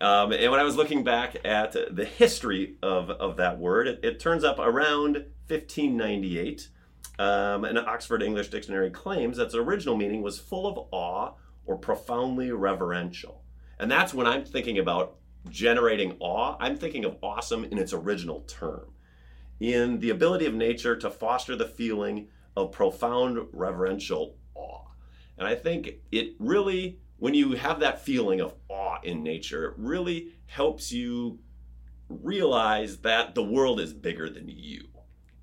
Um, 0.00 0.32
and 0.32 0.50
when 0.50 0.60
I 0.60 0.64
was 0.64 0.76
looking 0.76 1.04
back 1.04 1.36
at 1.44 1.72
the 1.72 2.04
history 2.04 2.76
of, 2.82 3.10
of 3.10 3.36
that 3.36 3.58
word, 3.58 3.86
it, 3.86 4.00
it 4.02 4.20
turns 4.20 4.44
up 4.44 4.58
around 4.58 5.14
1598 5.48 6.68
um, 7.20 7.64
an 7.66 7.76
Oxford 7.76 8.22
English 8.22 8.48
Dictionary 8.48 8.90
claims 8.90 9.36
that 9.36 9.44
its 9.44 9.54
original 9.54 9.94
meaning 9.94 10.22
was 10.22 10.38
full 10.38 10.66
of 10.66 10.86
awe 10.90 11.34
or 11.66 11.76
profoundly 11.76 12.50
reverential. 12.50 13.42
And 13.78 13.90
that's 13.90 14.14
when 14.14 14.26
I'm 14.26 14.44
thinking 14.44 14.78
about 14.78 15.16
generating 15.50 16.16
awe, 16.18 16.56
I'm 16.58 16.76
thinking 16.76 17.04
of 17.04 17.18
awesome 17.22 17.64
in 17.64 17.78
its 17.78 17.92
original 17.92 18.40
term. 18.42 18.92
In 19.58 20.00
the 20.00 20.08
ability 20.08 20.46
of 20.46 20.54
nature 20.54 20.96
to 20.96 21.10
foster 21.10 21.54
the 21.56 21.66
feeling 21.66 22.28
of 22.56 22.72
profound 22.72 23.48
reverential 23.52 24.36
awe. 24.54 24.86
And 25.36 25.46
I 25.46 25.54
think 25.54 25.96
it 26.10 26.34
really, 26.38 27.00
when 27.20 27.34
you 27.34 27.52
have 27.52 27.80
that 27.80 28.02
feeling 28.02 28.40
of 28.40 28.54
awe 28.68 28.98
in 29.04 29.22
nature, 29.22 29.66
it 29.66 29.74
really 29.76 30.32
helps 30.46 30.90
you 30.90 31.38
realize 32.08 32.98
that 32.98 33.34
the 33.34 33.42
world 33.42 33.78
is 33.78 33.92
bigger 33.92 34.28
than 34.28 34.48
you. 34.48 34.88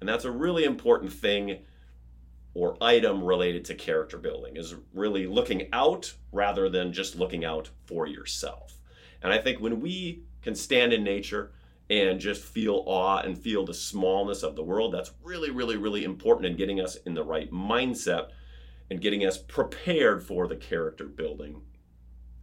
And 0.02 0.10
that's 0.10 0.26
a 0.26 0.32
really 0.32 0.66
important 0.66 1.14
thing 1.14 1.60
or 2.54 2.76
item 2.82 3.24
related 3.24 3.64
to 3.66 3.76
character 3.76 4.18
building 4.18 4.58
is 4.58 4.76
really 4.94 5.28
looking 5.28 5.70
out 5.72 6.14
rather 6.32 6.68
than 6.68 6.92
just 6.92 7.16
looking 7.16 7.46
out 7.46 7.70
for 7.86 8.08
yourself. 8.08 8.80
And 9.22 9.32
I 9.32 9.38
think 9.38 9.62
when 9.62 9.80
we 9.80 10.24
can 10.42 10.56
stand 10.56 10.94
in 10.94 11.04
nature 11.04 11.52
and 11.92 12.20
just 12.20 12.44
feel 12.44 12.84
awe 12.88 13.20
and 13.20 13.38
feel 13.38 13.64
the 13.64 13.74
smallness 13.74 14.42
of 14.42 14.56
the 14.56 14.64
world, 14.64 14.94
that's 14.94 15.12
really, 15.24 15.52
really, 15.52 15.78
really 15.78 16.04
important 16.04 16.48
in 16.48 16.58
getting 16.58 16.82
us 16.82 16.96
in 17.06 17.14
the 17.14 17.24
right 17.24 17.52
mindset 17.52 18.30
and 18.90 19.02
getting 19.02 19.26
us 19.26 19.38
prepared 19.38 20.24
for 20.24 20.48
the 20.48 20.56
character 20.56 21.06
building 21.06 21.62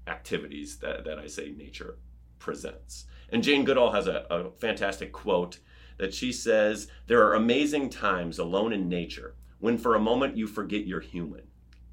activities 0.07 0.79
that, 0.79 1.05
that 1.05 1.19
I 1.19 1.27
say 1.27 1.55
nature 1.57 1.99
presents. 2.39 3.07
And 3.31 3.43
Jane 3.43 3.65
Goodall 3.65 3.93
has 3.93 4.07
a, 4.07 4.27
a 4.31 4.51
fantastic 4.53 5.13
quote 5.13 5.59
that 5.99 6.15
she 6.15 6.33
says, 6.33 6.89
There 7.07 7.25
are 7.27 7.35
amazing 7.35 7.91
times 7.91 8.39
alone 8.39 8.73
in 8.73 8.89
nature 8.89 9.35
when 9.59 9.79
for 9.79 9.95
a 9.95 10.01
moment 10.01 10.37
you 10.37 10.47
forget 10.47 10.87
you're 10.87 11.01
human. 11.01 11.43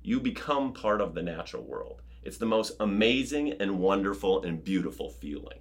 You 0.04 0.20
become 0.20 0.74
part 0.74 1.00
of 1.00 1.14
the 1.14 1.22
natural 1.22 1.64
world. 1.64 2.02
It's 2.24 2.38
the 2.38 2.46
most 2.46 2.74
amazing 2.80 3.54
and 3.60 3.80
wonderful 3.80 4.44
and 4.44 4.64
beautiful 4.64 5.10
feeling. 5.10 5.60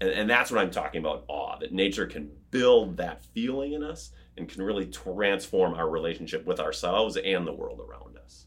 And, 0.00 0.10
and 0.10 0.30
that's 0.30 0.50
what 0.50 0.60
I'm 0.60 0.70
talking 0.70 1.00
about 1.00 1.24
awe, 1.28 1.58
that 1.58 1.72
nature 1.72 2.06
can 2.06 2.30
build 2.50 2.96
that 2.96 3.24
feeling 3.24 3.72
in 3.72 3.82
us 3.82 4.10
and 4.36 4.48
can 4.48 4.62
really 4.62 4.86
transform 4.86 5.74
our 5.74 5.88
relationship 5.88 6.44
with 6.46 6.60
ourselves 6.60 7.16
and 7.16 7.46
the 7.46 7.52
world 7.52 7.80
around 7.80 8.16
us. 8.18 8.46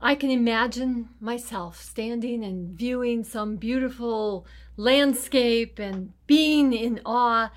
I 0.00 0.14
can 0.14 0.30
imagine 0.30 1.08
myself 1.20 1.80
standing 1.80 2.44
and 2.44 2.78
viewing 2.78 3.24
some 3.24 3.56
beautiful 3.56 4.46
landscape 4.76 5.80
and 5.80 6.12
being 6.26 6.72
in 6.72 7.00
awe. 7.04 7.50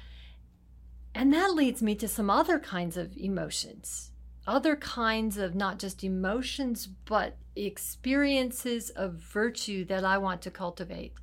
And 1.13 1.31
that 1.33 1.53
leads 1.53 1.83
me 1.83 1.93
to 1.95 2.07
some 2.07 2.31
other 2.31 2.57
kinds 2.57 2.97
of 2.97 3.15
emotions, 3.15 4.11
other 4.47 4.75
kinds 4.75 5.37
of 5.37 5.53
not 5.53 5.77
just 5.77 6.03
emotions, 6.03 6.87
but 6.87 7.37
experiences 7.55 8.89
of 8.91 9.13
virtue 9.13 9.85
that 9.85 10.03
I 10.03 10.17
want 10.17 10.41
to 10.43 10.51
cultivate. 10.51 11.13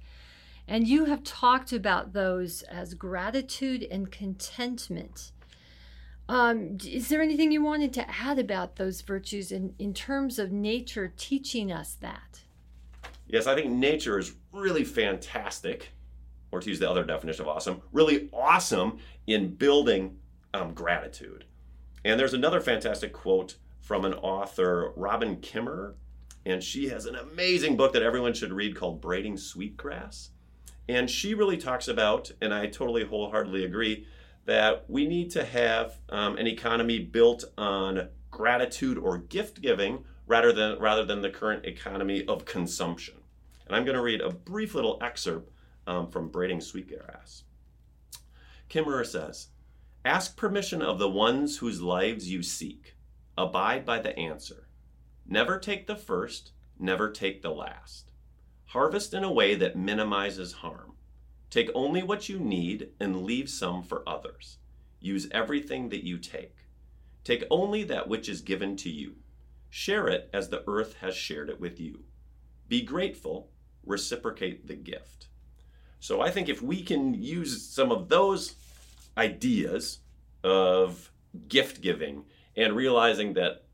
And 0.69 0.87
you 0.87 1.07
have 1.07 1.25
talked 1.25 1.73
about 1.73 2.13
those 2.13 2.63
as 2.63 2.95
gratitude 2.95 3.83
and 3.91 4.13
contentment. 4.13 5.33
Um, 6.29 6.77
is 6.85 7.09
there 7.09 7.23
anything 7.23 7.53
you 7.53 7.63
wanted 7.63 7.93
to 7.95 8.07
add 8.11 8.39
about 8.39 8.77
those 8.77 9.01
virtues 9.01 9.51
in, 9.51 9.75
in 9.79 9.95
terms 9.95 10.39
of 10.39 10.53
nature 10.53 11.13
teaching 11.17 11.73
us 11.73 11.95
that? 12.01 12.43
Yes, 13.27 13.47
I 13.47 13.55
think 13.55 13.71
nature 13.71 14.19
is 14.19 14.35
really 14.53 14.85
fantastic, 14.85 15.93
or 16.53 16.61
to 16.61 16.69
use 16.69 16.79
the 16.79 16.91
other 16.91 17.05
definition 17.05 17.43
of 17.43 17.49
awesome, 17.49 17.81
really 17.93 18.29
awesome 18.33 18.99
in 19.27 19.55
building 19.55 20.19
um, 20.53 20.75
gratitude. 20.75 21.45
And 22.05 22.21
there's 22.21 22.35
another 22.35 22.61
fantastic 22.61 23.13
quote 23.13 23.57
from 23.81 24.05
an 24.05 24.15
author, 24.15 24.93
Robin 24.97 25.37
Kimmerer, 25.37 25.95
and 26.45 26.63
she 26.63 26.89
has 26.89 27.07
an 27.07 27.17
amazing 27.17 27.77
book 27.77 27.93
that 27.95 28.03
everyone 28.03 28.35
should 28.35 28.53
read 28.53 28.77
called 28.77 29.01
Braiding 29.01 29.37
Sweetgrass. 29.37 30.31
And 30.89 31.11
she 31.11 31.35
really 31.35 31.59
talks 31.59 31.89
about, 31.89 32.31
and 32.41 32.53
I 32.53 32.67
totally 32.67 33.05
wholeheartedly 33.05 33.65
agree, 33.65 34.07
that 34.49 34.89
we 34.89 35.07
need 35.07 35.31
to 35.31 35.45
have 35.45 35.99
um, 36.09 36.39
an 36.39 36.47
economy 36.47 36.99
built 36.99 37.45
on 37.59 38.09
gratitude 38.31 38.97
or 38.97 39.19
gift 39.19 39.61
giving 39.61 40.03
rather 40.27 40.55
than 40.55 40.79
rather 40.79 41.05
than 41.05 41.21
the 41.21 41.29
current 41.29 41.67
economy 41.67 42.25
of 42.27 42.47
consumption. 42.47 43.17
And 43.67 43.77
I'm 43.77 43.85
going 43.85 43.95
to 43.95 44.03
read 44.03 44.23
a 44.23 44.31
brief 44.31 44.75
little 44.75 44.99
excerpt 45.03 45.53
um, 45.87 46.11
from 46.11 46.31
Braiding 46.31 46.63
Sweetgrass. 46.63 47.45
Kimmerer 48.71 49.05
says, 49.05 49.49
Ask 50.03 50.35
permission 50.35 50.81
of 50.81 50.99
the 50.99 51.11
ones 51.11 51.59
whose 51.59 51.83
lives 51.83 52.31
you 52.31 52.43
seek. 52.43 52.97
Abide 53.37 53.85
by 53.85 53.99
the 53.99 54.19
answer. 54.19 54.69
Never 55.27 55.59
take 55.59 55.87
the 55.87 55.97
first, 55.97 56.53
never 56.79 57.11
take 57.11 57.43
the 57.43 57.51
last. 57.51 58.13
Harvest 58.69 59.13
in 59.13 59.25
a 59.25 59.33
way 59.33 59.55
that 59.57 59.77
minimizes 59.77 60.53
harm. 60.55 60.95
Take 61.51 61.71
only 61.75 62.03
what 62.03 62.29
you 62.29 62.39
need 62.39 62.91
and 63.01 63.23
leave 63.23 63.49
some 63.49 63.83
for 63.83 64.07
others. 64.07 64.59
Use 65.01 65.29
everything 65.31 65.89
that 65.89 66.05
you 66.05 66.19
take. 66.19 66.57
Take 67.25 67.45
only 67.51 67.85
that 67.85 68.09
which 68.09 68.29
is 68.29 68.41
given 68.41 68.77
to 68.77 68.91
you. 68.91 69.17
Share 69.71 70.09
it 70.09 70.29
as 70.33 70.49
the 70.49 70.65
earth 70.67 70.97
has 71.01 71.15
shared 71.15 71.49
it 71.49 71.61
with 71.61 71.81
you. 71.81 72.05
Be 72.69 72.83
grateful, 72.83 73.51
reciprocate 73.85 74.67
the 74.67 74.75
gift. 74.77 75.29
So 76.01 76.21
I 76.21 76.31
think 76.31 76.49
if 76.49 76.63
we 76.63 76.83
can 76.83 77.15
use 77.15 77.63
some 77.67 77.91
of 77.91 78.09
those 78.09 78.55
ideas 79.17 79.99
of 80.45 81.11
gift 81.49 81.81
giving 81.81 82.25
and 82.57 82.77
realizing 82.77 83.35
that 83.35 83.65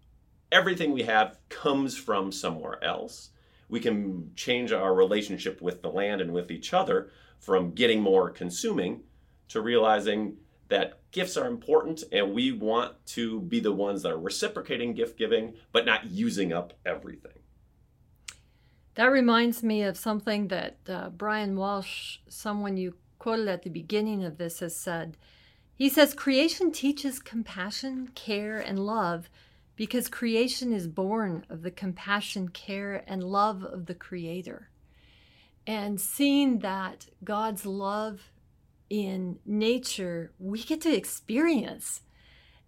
everything 0.51 0.93
we 0.93 1.03
have 1.03 1.39
comes 1.49 1.97
from 1.97 2.33
somewhere 2.33 2.83
else, 2.83 3.31
we 3.69 3.81
can 3.81 4.31
change 4.37 4.73
our 4.73 4.95
relationship 4.95 5.61
with 5.61 5.83
the 5.83 5.91
land 5.91 6.21
and 6.21 6.33
with 6.33 6.51
each 6.51 6.73
other 6.73 7.11
from 7.39 7.73
getting 7.73 8.01
more 8.01 8.31
consuming 8.31 9.03
to 9.49 9.61
realizing 9.61 10.37
that 10.69 11.01
gifts 11.11 11.37
are 11.37 11.47
important 11.47 12.03
and 12.11 12.33
we 12.33 12.51
want 12.51 12.95
to 13.07 13.41
be 13.43 13.61
the 13.61 13.73
ones 13.73 14.03
that 14.03 14.13
are 14.13 14.19
reciprocating 14.19 14.95
gift 14.95 15.19
giving 15.19 15.55
but 15.73 15.85
not 15.85 16.07
using 16.07 16.53
up 16.53 16.73
everything. 16.85 17.33
That 18.95 19.07
reminds 19.07 19.63
me 19.63 19.83
of 19.83 19.97
something 19.97 20.49
that 20.49 20.77
uh, 20.89 21.11
Brian 21.11 21.57
Walsh, 21.57 22.19
someone 22.29 22.77
you 22.77 22.95
quoted 23.19 23.49
at 23.49 23.63
the 23.63 23.71
beginning 23.71 24.25
of 24.25 24.39
this, 24.39 24.61
has 24.61 24.77
said. 24.77 25.17
He 25.75 25.89
says, 25.89 26.15
Creation 26.15 26.71
teaches 26.71 27.19
compassion, 27.19 28.09
care, 28.15 28.59
and 28.59 28.79
love 28.79 29.29
because 29.77 30.09
creation 30.09 30.73
is 30.73 30.87
born 30.87 31.45
of 31.49 31.63
the 31.63 31.71
compassion, 31.71 32.49
care, 32.49 33.05
and 33.07 33.25
love 33.25 33.65
of 33.65 33.87
the 33.87 33.95
Creator. 33.95 34.71
And 35.67 36.01
seeing 36.01 36.61
that 36.61 37.07
God's 37.23 37.67
love 37.67 38.31
in 38.91 39.39
nature, 39.45 40.33
we 40.39 40.63
get 40.63 40.83
to 40.83 40.95
experience. 40.95 42.03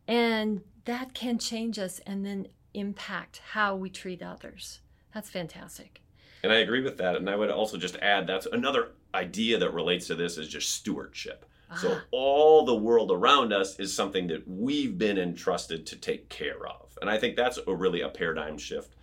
And 0.08 0.62
that 0.84 1.14
can 1.14 1.38
change 1.38 1.78
us 1.78 2.00
and 2.06 2.24
then 2.24 2.48
impact 2.74 3.42
how 3.52 3.76
we 3.76 3.90
treat 3.90 4.22
others. 4.22 4.80
That's 5.14 5.30
fantastic. 5.30 6.02
And 6.42 6.52
I 6.52 6.56
agree 6.58 6.82
with 6.82 6.98
that. 6.98 7.16
And 7.16 7.28
I 7.28 7.36
would 7.36 7.50
also 7.50 7.76
just 7.76 7.96
add 7.96 8.26
that's 8.26 8.46
another 8.46 8.92
idea 9.14 9.58
that 9.58 9.72
relates 9.72 10.06
to 10.08 10.14
this 10.14 10.38
is 10.38 10.48
just 10.48 10.70
stewardship. 10.70 11.46
Ah. 11.70 11.76
So 11.76 11.98
all 12.10 12.64
the 12.64 12.74
world 12.74 13.10
around 13.10 13.52
us 13.52 13.78
is 13.80 13.94
something 13.94 14.28
that 14.28 14.46
we've 14.46 14.96
been 14.96 15.18
entrusted 15.18 15.86
to 15.86 15.96
take 15.96 16.28
care 16.28 16.66
of. 16.66 16.85
And 17.00 17.10
I 17.10 17.18
think 17.18 17.36
that's 17.36 17.58
a 17.66 17.74
really 17.74 18.00
a 18.00 18.08
paradigm 18.08 18.58
shift 18.58 18.94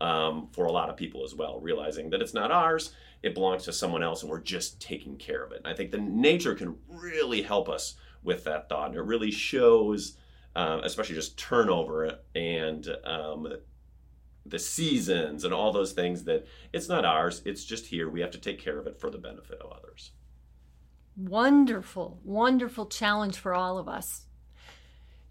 um, 0.00 0.48
for 0.52 0.66
a 0.66 0.72
lot 0.72 0.90
of 0.90 0.96
people 0.96 1.24
as 1.24 1.34
well, 1.34 1.60
realizing 1.60 2.10
that 2.10 2.20
it's 2.20 2.34
not 2.34 2.50
ours, 2.50 2.92
it 3.22 3.34
belongs 3.34 3.64
to 3.64 3.72
someone 3.72 4.02
else, 4.02 4.22
and 4.22 4.30
we're 4.30 4.40
just 4.40 4.80
taking 4.80 5.16
care 5.16 5.44
of 5.44 5.52
it. 5.52 5.58
And 5.58 5.68
I 5.68 5.74
think 5.74 5.90
the 5.90 5.98
nature 5.98 6.54
can 6.54 6.76
really 6.88 7.42
help 7.42 7.68
us 7.68 7.94
with 8.22 8.44
that 8.44 8.68
thought, 8.68 8.88
and 8.88 8.96
it 8.96 9.02
really 9.02 9.30
shows, 9.30 10.16
uh, 10.56 10.80
especially 10.82 11.14
just 11.14 11.38
turnover 11.38 12.18
and 12.34 12.88
um, 13.04 13.46
the 14.44 14.58
seasons 14.58 15.44
and 15.44 15.54
all 15.54 15.72
those 15.72 15.92
things 15.92 16.24
that 16.24 16.46
it's 16.72 16.88
not 16.88 17.04
ours, 17.04 17.42
it's 17.44 17.64
just 17.64 17.86
here. 17.86 18.08
We 18.08 18.20
have 18.20 18.32
to 18.32 18.38
take 18.38 18.60
care 18.60 18.78
of 18.78 18.86
it 18.86 18.98
for 18.98 19.10
the 19.10 19.18
benefit 19.18 19.60
of 19.60 19.70
others. 19.70 20.10
Wonderful, 21.16 22.20
wonderful 22.24 22.86
challenge 22.86 23.36
for 23.36 23.54
all 23.54 23.78
of 23.78 23.88
us. 23.88 24.26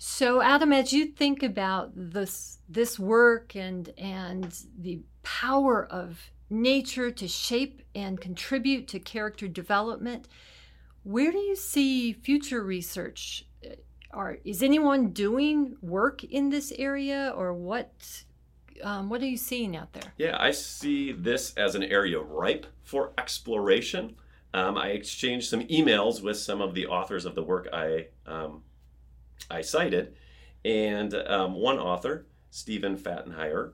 So, 0.04 0.42
Adam, 0.42 0.74
as 0.74 0.92
you 0.92 1.06
think 1.06 1.44
about 1.44 1.92
this 1.94 2.58
this 2.68 2.98
work 2.98 3.56
and 3.56 3.94
and 4.00 4.52
the 4.76 5.02
power 5.22 5.86
of 5.86 6.32
nature 6.50 7.12
to 7.12 7.28
shape 7.28 7.84
and 7.94 8.20
contribute 8.20 8.88
to 8.88 9.00
character 9.00 9.48
development, 9.48 10.28
where 11.04 11.32
do 11.32 11.38
you 11.38 11.56
see 11.56 12.14
future 12.14 12.64
research? 12.64 13.46
Are 14.10 14.40
is 14.44 14.64
anyone 14.64 15.10
doing 15.10 15.78
work 15.84 16.24
in 16.24 16.50
this 16.50 16.74
area, 16.80 17.32
or 17.38 17.54
what? 17.54 18.24
Um, 18.82 19.08
what 19.08 19.22
are 19.22 19.28
you 19.28 19.38
seeing 19.38 19.78
out 19.78 19.94
there? 19.94 20.14
Yeah, 20.18 20.36
I 20.40 20.50
see 20.50 21.12
this 21.12 21.54
as 21.58 21.76
an 21.76 21.84
area 21.84 22.20
ripe 22.20 22.66
for 22.82 23.14
exploration. 23.20 24.16
Um, 24.52 24.80
I 24.80 24.88
exchanged 24.88 25.48
some 25.48 25.62
emails 25.68 26.24
with 26.24 26.38
some 26.38 26.60
of 26.60 26.74
the 26.74 26.88
authors 26.88 27.26
of 27.26 27.36
the 27.36 27.44
work 27.44 27.70
I 27.72 28.08
um, 28.26 28.64
I 29.50 29.62
cited. 29.62 30.16
And 30.64 31.14
um, 31.14 31.54
one 31.56 31.80
author, 31.80 32.28
Stephen 32.50 32.98
Pfattheicher, 32.98 33.74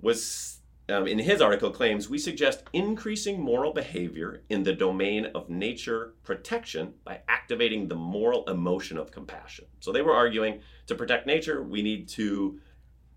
was 0.00 0.58
um, 0.88 1.06
in 1.06 1.18
his 1.18 1.40
article 1.40 1.70
claims 1.70 2.08
we 2.08 2.18
suggest 2.18 2.64
increasing 2.72 3.40
moral 3.40 3.72
behavior 3.72 4.42
in 4.48 4.62
the 4.62 4.72
domain 4.72 5.26
of 5.26 5.48
nature 5.48 6.14
protection 6.24 6.94
by 7.04 7.20
activating 7.28 7.88
the 7.88 7.94
moral 7.94 8.44
emotion 8.48 8.98
of 8.98 9.12
compassion. 9.12 9.66
So 9.80 9.92
they 9.92 10.02
were 10.02 10.14
arguing 10.14 10.60
to 10.86 10.94
protect 10.94 11.26
nature, 11.26 11.62
we 11.62 11.82
need 11.82 12.08
to 12.10 12.60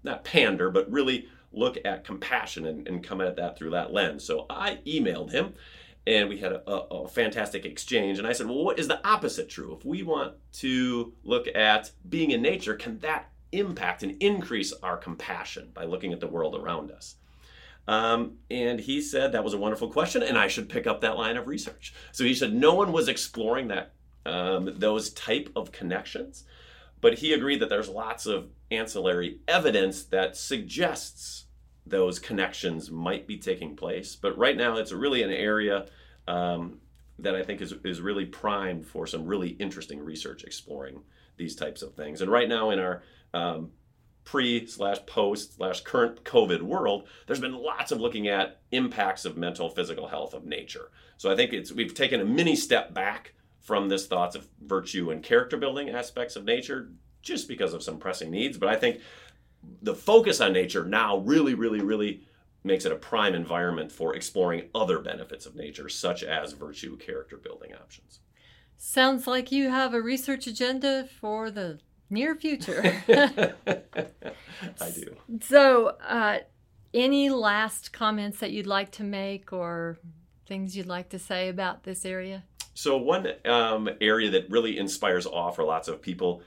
not 0.03 0.23
pander, 0.23 0.69
but 0.69 0.91
really 0.91 1.27
look 1.51 1.77
at 1.85 2.03
compassion 2.03 2.65
and, 2.65 2.87
and 2.87 3.03
come 3.03 3.21
at 3.21 3.35
that 3.37 3.57
through 3.57 3.71
that 3.71 3.91
lens. 3.91 4.23
So 4.23 4.45
I 4.49 4.79
emailed 4.85 5.31
him 5.31 5.53
and 6.07 6.29
we 6.29 6.37
had 6.37 6.51
a, 6.51 6.69
a, 6.69 6.77
a, 7.03 7.07
fantastic 7.07 7.65
exchange. 7.65 8.19
And 8.19 8.27
I 8.27 8.33
said, 8.33 8.47
Well, 8.47 8.63
what 8.63 8.79
is 8.79 8.87
the 8.87 9.05
opposite 9.07 9.49
true? 9.49 9.75
If 9.75 9.85
we 9.85 10.03
want 10.03 10.35
to 10.53 11.13
look 11.23 11.47
at 11.55 11.91
being 12.07 12.31
in 12.31 12.41
nature, 12.41 12.75
can 12.75 12.99
that 12.99 13.29
impact 13.51 14.03
and 14.03 14.21
increase 14.21 14.73
our 14.83 14.97
compassion 14.97 15.71
by 15.73 15.85
looking 15.85 16.13
at 16.13 16.19
the 16.19 16.27
world 16.27 16.55
around 16.55 16.91
us? 16.91 17.15
Um, 17.87 18.37
and 18.49 18.79
he 18.79 19.01
said 19.01 19.31
that 19.31 19.43
was 19.43 19.53
a 19.53 19.59
wonderful 19.59 19.89
question, 19.89 20.23
and 20.23 20.37
I 20.37 20.47
should 20.47 20.69
pick 20.69 20.87
up 20.87 21.01
that 21.01 21.17
line 21.17 21.37
of 21.37 21.47
research. 21.47 21.93
So 22.11 22.23
he 22.23 22.33
said 22.33 22.53
no 22.53 22.73
one 22.73 22.91
was 22.91 23.07
exploring 23.07 23.67
that 23.67 23.93
um, 24.25 24.71
those 24.75 25.11
type 25.11 25.49
of 25.55 25.71
connections, 25.71 26.45
but 26.99 27.19
he 27.19 27.33
agreed 27.33 27.59
that 27.61 27.69
there's 27.69 27.89
lots 27.89 28.25
of 28.25 28.49
ancillary 28.71 29.39
evidence 29.47 30.03
that 30.05 30.35
suggests 30.35 31.44
those 31.85 32.19
connections 32.19 32.89
might 32.89 33.27
be 33.27 33.37
taking 33.37 33.75
place. 33.75 34.15
But 34.15 34.37
right 34.37 34.57
now, 34.57 34.77
it's 34.77 34.91
really 34.91 35.23
an 35.23 35.31
area 35.31 35.87
um, 36.27 36.79
that 37.19 37.35
I 37.35 37.43
think 37.43 37.61
is, 37.61 37.73
is 37.83 38.01
really 38.01 38.25
primed 38.25 38.85
for 38.85 39.05
some 39.07 39.25
really 39.25 39.49
interesting 39.49 39.99
research 39.99 40.43
exploring 40.43 41.01
these 41.37 41.55
types 41.55 41.81
of 41.81 41.93
things. 41.93 42.21
And 42.21 42.31
right 42.31 42.49
now, 42.49 42.71
in 42.71 42.79
our 42.79 43.03
um, 43.33 43.71
pre 44.23 44.65
slash 44.65 44.97
post 45.05 45.55
slash 45.55 45.81
current 45.81 46.23
COVID 46.23 46.61
world, 46.61 47.07
there's 47.27 47.39
been 47.39 47.55
lots 47.55 47.91
of 47.91 48.01
looking 48.01 48.27
at 48.27 48.61
impacts 48.71 49.25
of 49.25 49.37
mental 49.37 49.69
physical 49.69 50.07
health 50.07 50.33
of 50.33 50.45
nature. 50.45 50.91
So 51.17 51.31
I 51.31 51.35
think 51.35 51.53
it's 51.53 51.71
we've 51.71 51.93
taken 51.93 52.19
a 52.19 52.25
mini 52.25 52.55
step 52.55 52.93
back 52.93 53.33
from 53.61 53.89
this 53.89 54.07
thoughts 54.07 54.35
of 54.35 54.47
virtue 54.61 55.11
and 55.11 55.23
character 55.23 55.57
building 55.57 55.89
aspects 55.89 56.35
of 56.35 56.45
nature 56.45 56.91
just 57.21 57.47
because 57.47 57.73
of 57.73 57.81
some 57.81 57.97
pressing 57.97 58.29
needs. 58.29 58.57
But 58.57 58.69
I 58.69 58.75
think 58.75 58.99
the 59.81 59.95
focus 59.95 60.41
on 60.41 60.53
nature 60.53 60.85
now 60.85 61.17
really, 61.17 61.53
really, 61.53 61.81
really 61.81 62.21
makes 62.63 62.85
it 62.85 62.91
a 62.91 62.95
prime 62.95 63.35
environment 63.35 63.91
for 63.91 64.15
exploring 64.15 64.63
other 64.73 64.99
benefits 64.99 65.45
of 65.45 65.55
nature, 65.55 65.87
such 65.87 66.23
as 66.23 66.53
virtue 66.53 66.97
character 66.97 67.37
building 67.37 67.73
options. 67.75 68.19
Sounds 68.77 69.27
like 69.27 69.51
you 69.51 69.69
have 69.69 69.93
a 69.93 70.01
research 70.01 70.47
agenda 70.47 71.07
for 71.19 71.51
the 71.51 71.79
near 72.09 72.35
future. 72.35 72.81
I 73.07 74.89
do. 74.89 75.15
So, 75.41 75.95
uh, 76.07 76.39
any 76.93 77.29
last 77.29 77.93
comments 77.93 78.39
that 78.39 78.51
you'd 78.51 78.67
like 78.67 78.91
to 78.93 79.03
make 79.03 79.53
or 79.53 79.97
things 80.47 80.75
you'd 80.75 80.87
like 80.87 81.09
to 81.09 81.19
say 81.19 81.49
about 81.49 81.83
this 81.83 82.05
area? 82.05 82.43
So, 82.73 82.97
one 82.97 83.27
um, 83.45 83.89
area 84.01 84.29
that 84.31 84.49
really 84.49 84.77
inspires 84.77 85.25
awe 85.25 85.51
for 85.51 85.63
lots 85.63 85.87
of 85.87 86.01
people 86.01 86.41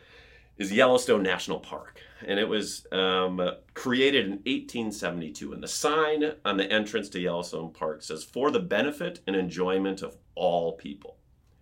is 0.59 0.73
Yellowstone 0.73 1.23
National 1.23 1.61
Park. 1.61 2.01
And 2.27 2.39
it 2.39 2.49
was 2.49 2.87
um, 2.91 3.41
created 3.75 4.27
in 4.27 4.33
1872. 4.33 5.53
And 5.53 5.63
the 5.63 5.69
sign 5.69 6.33
on 6.45 6.57
the 6.57 6.71
entrance 6.71 7.09
to 7.11 7.21
Yellowstone 7.21 7.73
Park 7.73 8.03
says, 8.03 8.25
for 8.25 8.51
the 8.51 8.59
benefit 8.61 9.21
and 9.27 9.37
enjoyment 9.37 10.03
of 10.03 10.17
all 10.35 10.73
people. 10.73 11.17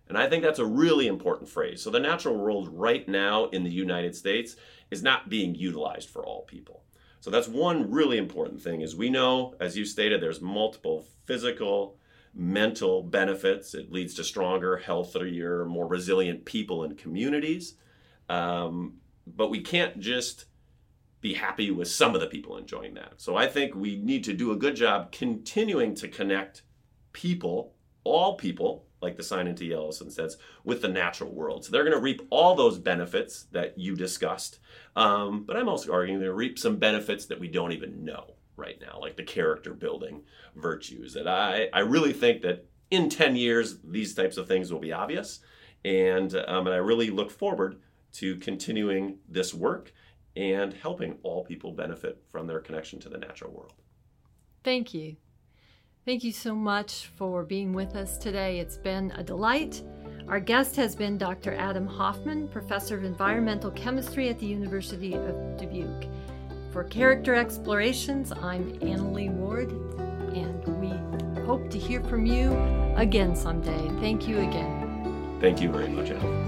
And 0.09 0.17
I 0.17 0.27
think 0.27 0.43
that's 0.43 0.59
a 0.59 0.65
really 0.65 1.07
important 1.07 1.49
phrase. 1.49 1.81
So 1.81 1.89
the 1.89 1.99
natural 1.99 2.37
world 2.37 2.69
right 2.71 3.07
now 3.07 3.45
in 3.49 3.63
the 3.63 3.69
United 3.69 4.15
States 4.15 4.55
is 4.89 5.03
not 5.03 5.29
being 5.29 5.53
utilized 5.53 6.09
for 6.09 6.25
all 6.25 6.43
people. 6.43 6.83
So 7.19 7.29
that's 7.29 7.47
one 7.47 7.91
really 7.91 8.17
important 8.17 8.61
thing 8.61 8.81
is 8.81 8.95
we 8.95 9.09
know, 9.09 9.55
as 9.59 9.77
you 9.77 9.85
stated, 9.85 10.21
there's 10.21 10.41
multiple 10.41 11.05
physical, 11.25 11.97
mental 12.33 13.03
benefits. 13.03 13.73
It 13.73 13.91
leads 13.91 14.13
to 14.15 14.23
stronger, 14.23 14.77
healthier, 14.77 15.65
more 15.65 15.87
resilient 15.87 16.45
people 16.45 16.83
and 16.83 16.97
communities. 16.97 17.75
Um, 18.29 18.93
but 19.25 19.49
we 19.49 19.61
can't 19.61 19.99
just 19.99 20.45
be 21.21 21.33
happy 21.33 21.71
with 21.71 21.87
some 21.87 22.15
of 22.15 22.21
the 22.21 22.27
people 22.27 22.57
enjoying 22.57 22.93
that. 22.93 23.13
So 23.17 23.35
I 23.35 23.47
think 23.47 23.75
we 23.75 23.97
need 23.97 24.23
to 24.25 24.33
do 24.33 24.51
a 24.51 24.55
good 24.55 24.75
job 24.75 25.11
continuing 25.11 25.95
to 25.95 26.07
connect 26.07 26.61
people, 27.11 27.73
all 28.03 28.35
people, 28.35 28.85
like 29.01 29.17
the 29.17 29.23
sign 29.23 29.47
in 29.47 29.55
T. 29.55 29.73
Ellison 29.73 30.09
says, 30.09 30.37
with 30.63 30.81
the 30.81 30.87
natural 30.87 31.33
world. 31.33 31.65
So 31.65 31.71
they're 31.71 31.83
going 31.83 31.95
to 31.95 32.01
reap 32.01 32.21
all 32.29 32.55
those 32.55 32.77
benefits 32.77 33.43
that 33.51 33.77
you 33.77 33.95
discussed. 33.95 34.59
Um, 34.95 35.43
but 35.43 35.57
I'm 35.57 35.69
also 35.69 35.91
arguing 35.91 36.19
they're 36.19 36.33
reap 36.33 36.57
some 36.57 36.77
benefits 36.77 37.25
that 37.25 37.39
we 37.39 37.47
don't 37.47 37.71
even 37.71 38.03
know 38.03 38.35
right 38.55 38.79
now, 38.81 38.99
like 38.99 39.17
the 39.17 39.23
character 39.23 39.73
building 39.73 40.23
virtues. 40.55 41.13
That 41.13 41.27
I, 41.27 41.69
I 41.73 41.79
really 41.79 42.13
think 42.13 42.41
that 42.41 42.65
in 42.89 43.09
10 43.09 43.35
years, 43.35 43.79
these 43.83 44.13
types 44.13 44.37
of 44.37 44.47
things 44.47 44.71
will 44.71 44.79
be 44.79 44.93
obvious. 44.93 45.39
And, 45.85 46.33
um, 46.47 46.67
and 46.67 46.73
I 46.73 46.79
really 46.79 47.09
look 47.09 47.29
forward 47.29 47.77
to 48.13 48.37
continuing 48.37 49.17
this 49.27 49.53
work 49.53 49.93
and 50.35 50.73
helping 50.73 51.17
all 51.23 51.43
people 51.43 51.71
benefit 51.71 52.23
from 52.31 52.47
their 52.47 52.59
connection 52.59 52.99
to 52.99 53.09
the 53.09 53.17
natural 53.17 53.51
world. 53.51 53.73
Thank 54.63 54.93
you. 54.93 55.15
Thank 56.05 56.23
you 56.23 56.31
so 56.31 56.55
much 56.55 57.09
for 57.17 57.43
being 57.43 57.73
with 57.73 57.95
us 57.95 58.17
today. 58.17 58.59
It's 58.59 58.77
been 58.77 59.11
a 59.11 59.23
delight. 59.23 59.83
Our 60.27 60.39
guest 60.39 60.75
has 60.75 60.95
been 60.95 61.17
Dr. 61.17 61.53
Adam 61.53 61.87
Hoffman, 61.87 62.47
Professor 62.49 62.97
of 62.97 63.03
Environmental 63.03 63.71
Chemistry 63.71 64.29
at 64.29 64.39
the 64.39 64.45
University 64.45 65.15
of 65.15 65.57
Dubuque. 65.57 66.07
For 66.71 66.83
Character 66.83 67.33
Explorations, 67.33 68.31
I'm 68.31 68.73
Annalee 68.79 69.31
Ward, 69.31 69.71
and 69.71 70.63
we 70.79 71.41
hope 71.43 71.69
to 71.71 71.79
hear 71.79 72.03
from 72.03 72.25
you 72.25 72.53
again 72.95 73.35
someday. 73.35 73.89
Thank 73.99 74.27
you 74.27 74.39
again. 74.39 75.37
Thank 75.41 75.61
you 75.61 75.71
very 75.71 75.89
much, 75.89 76.11
Anna. 76.11 76.46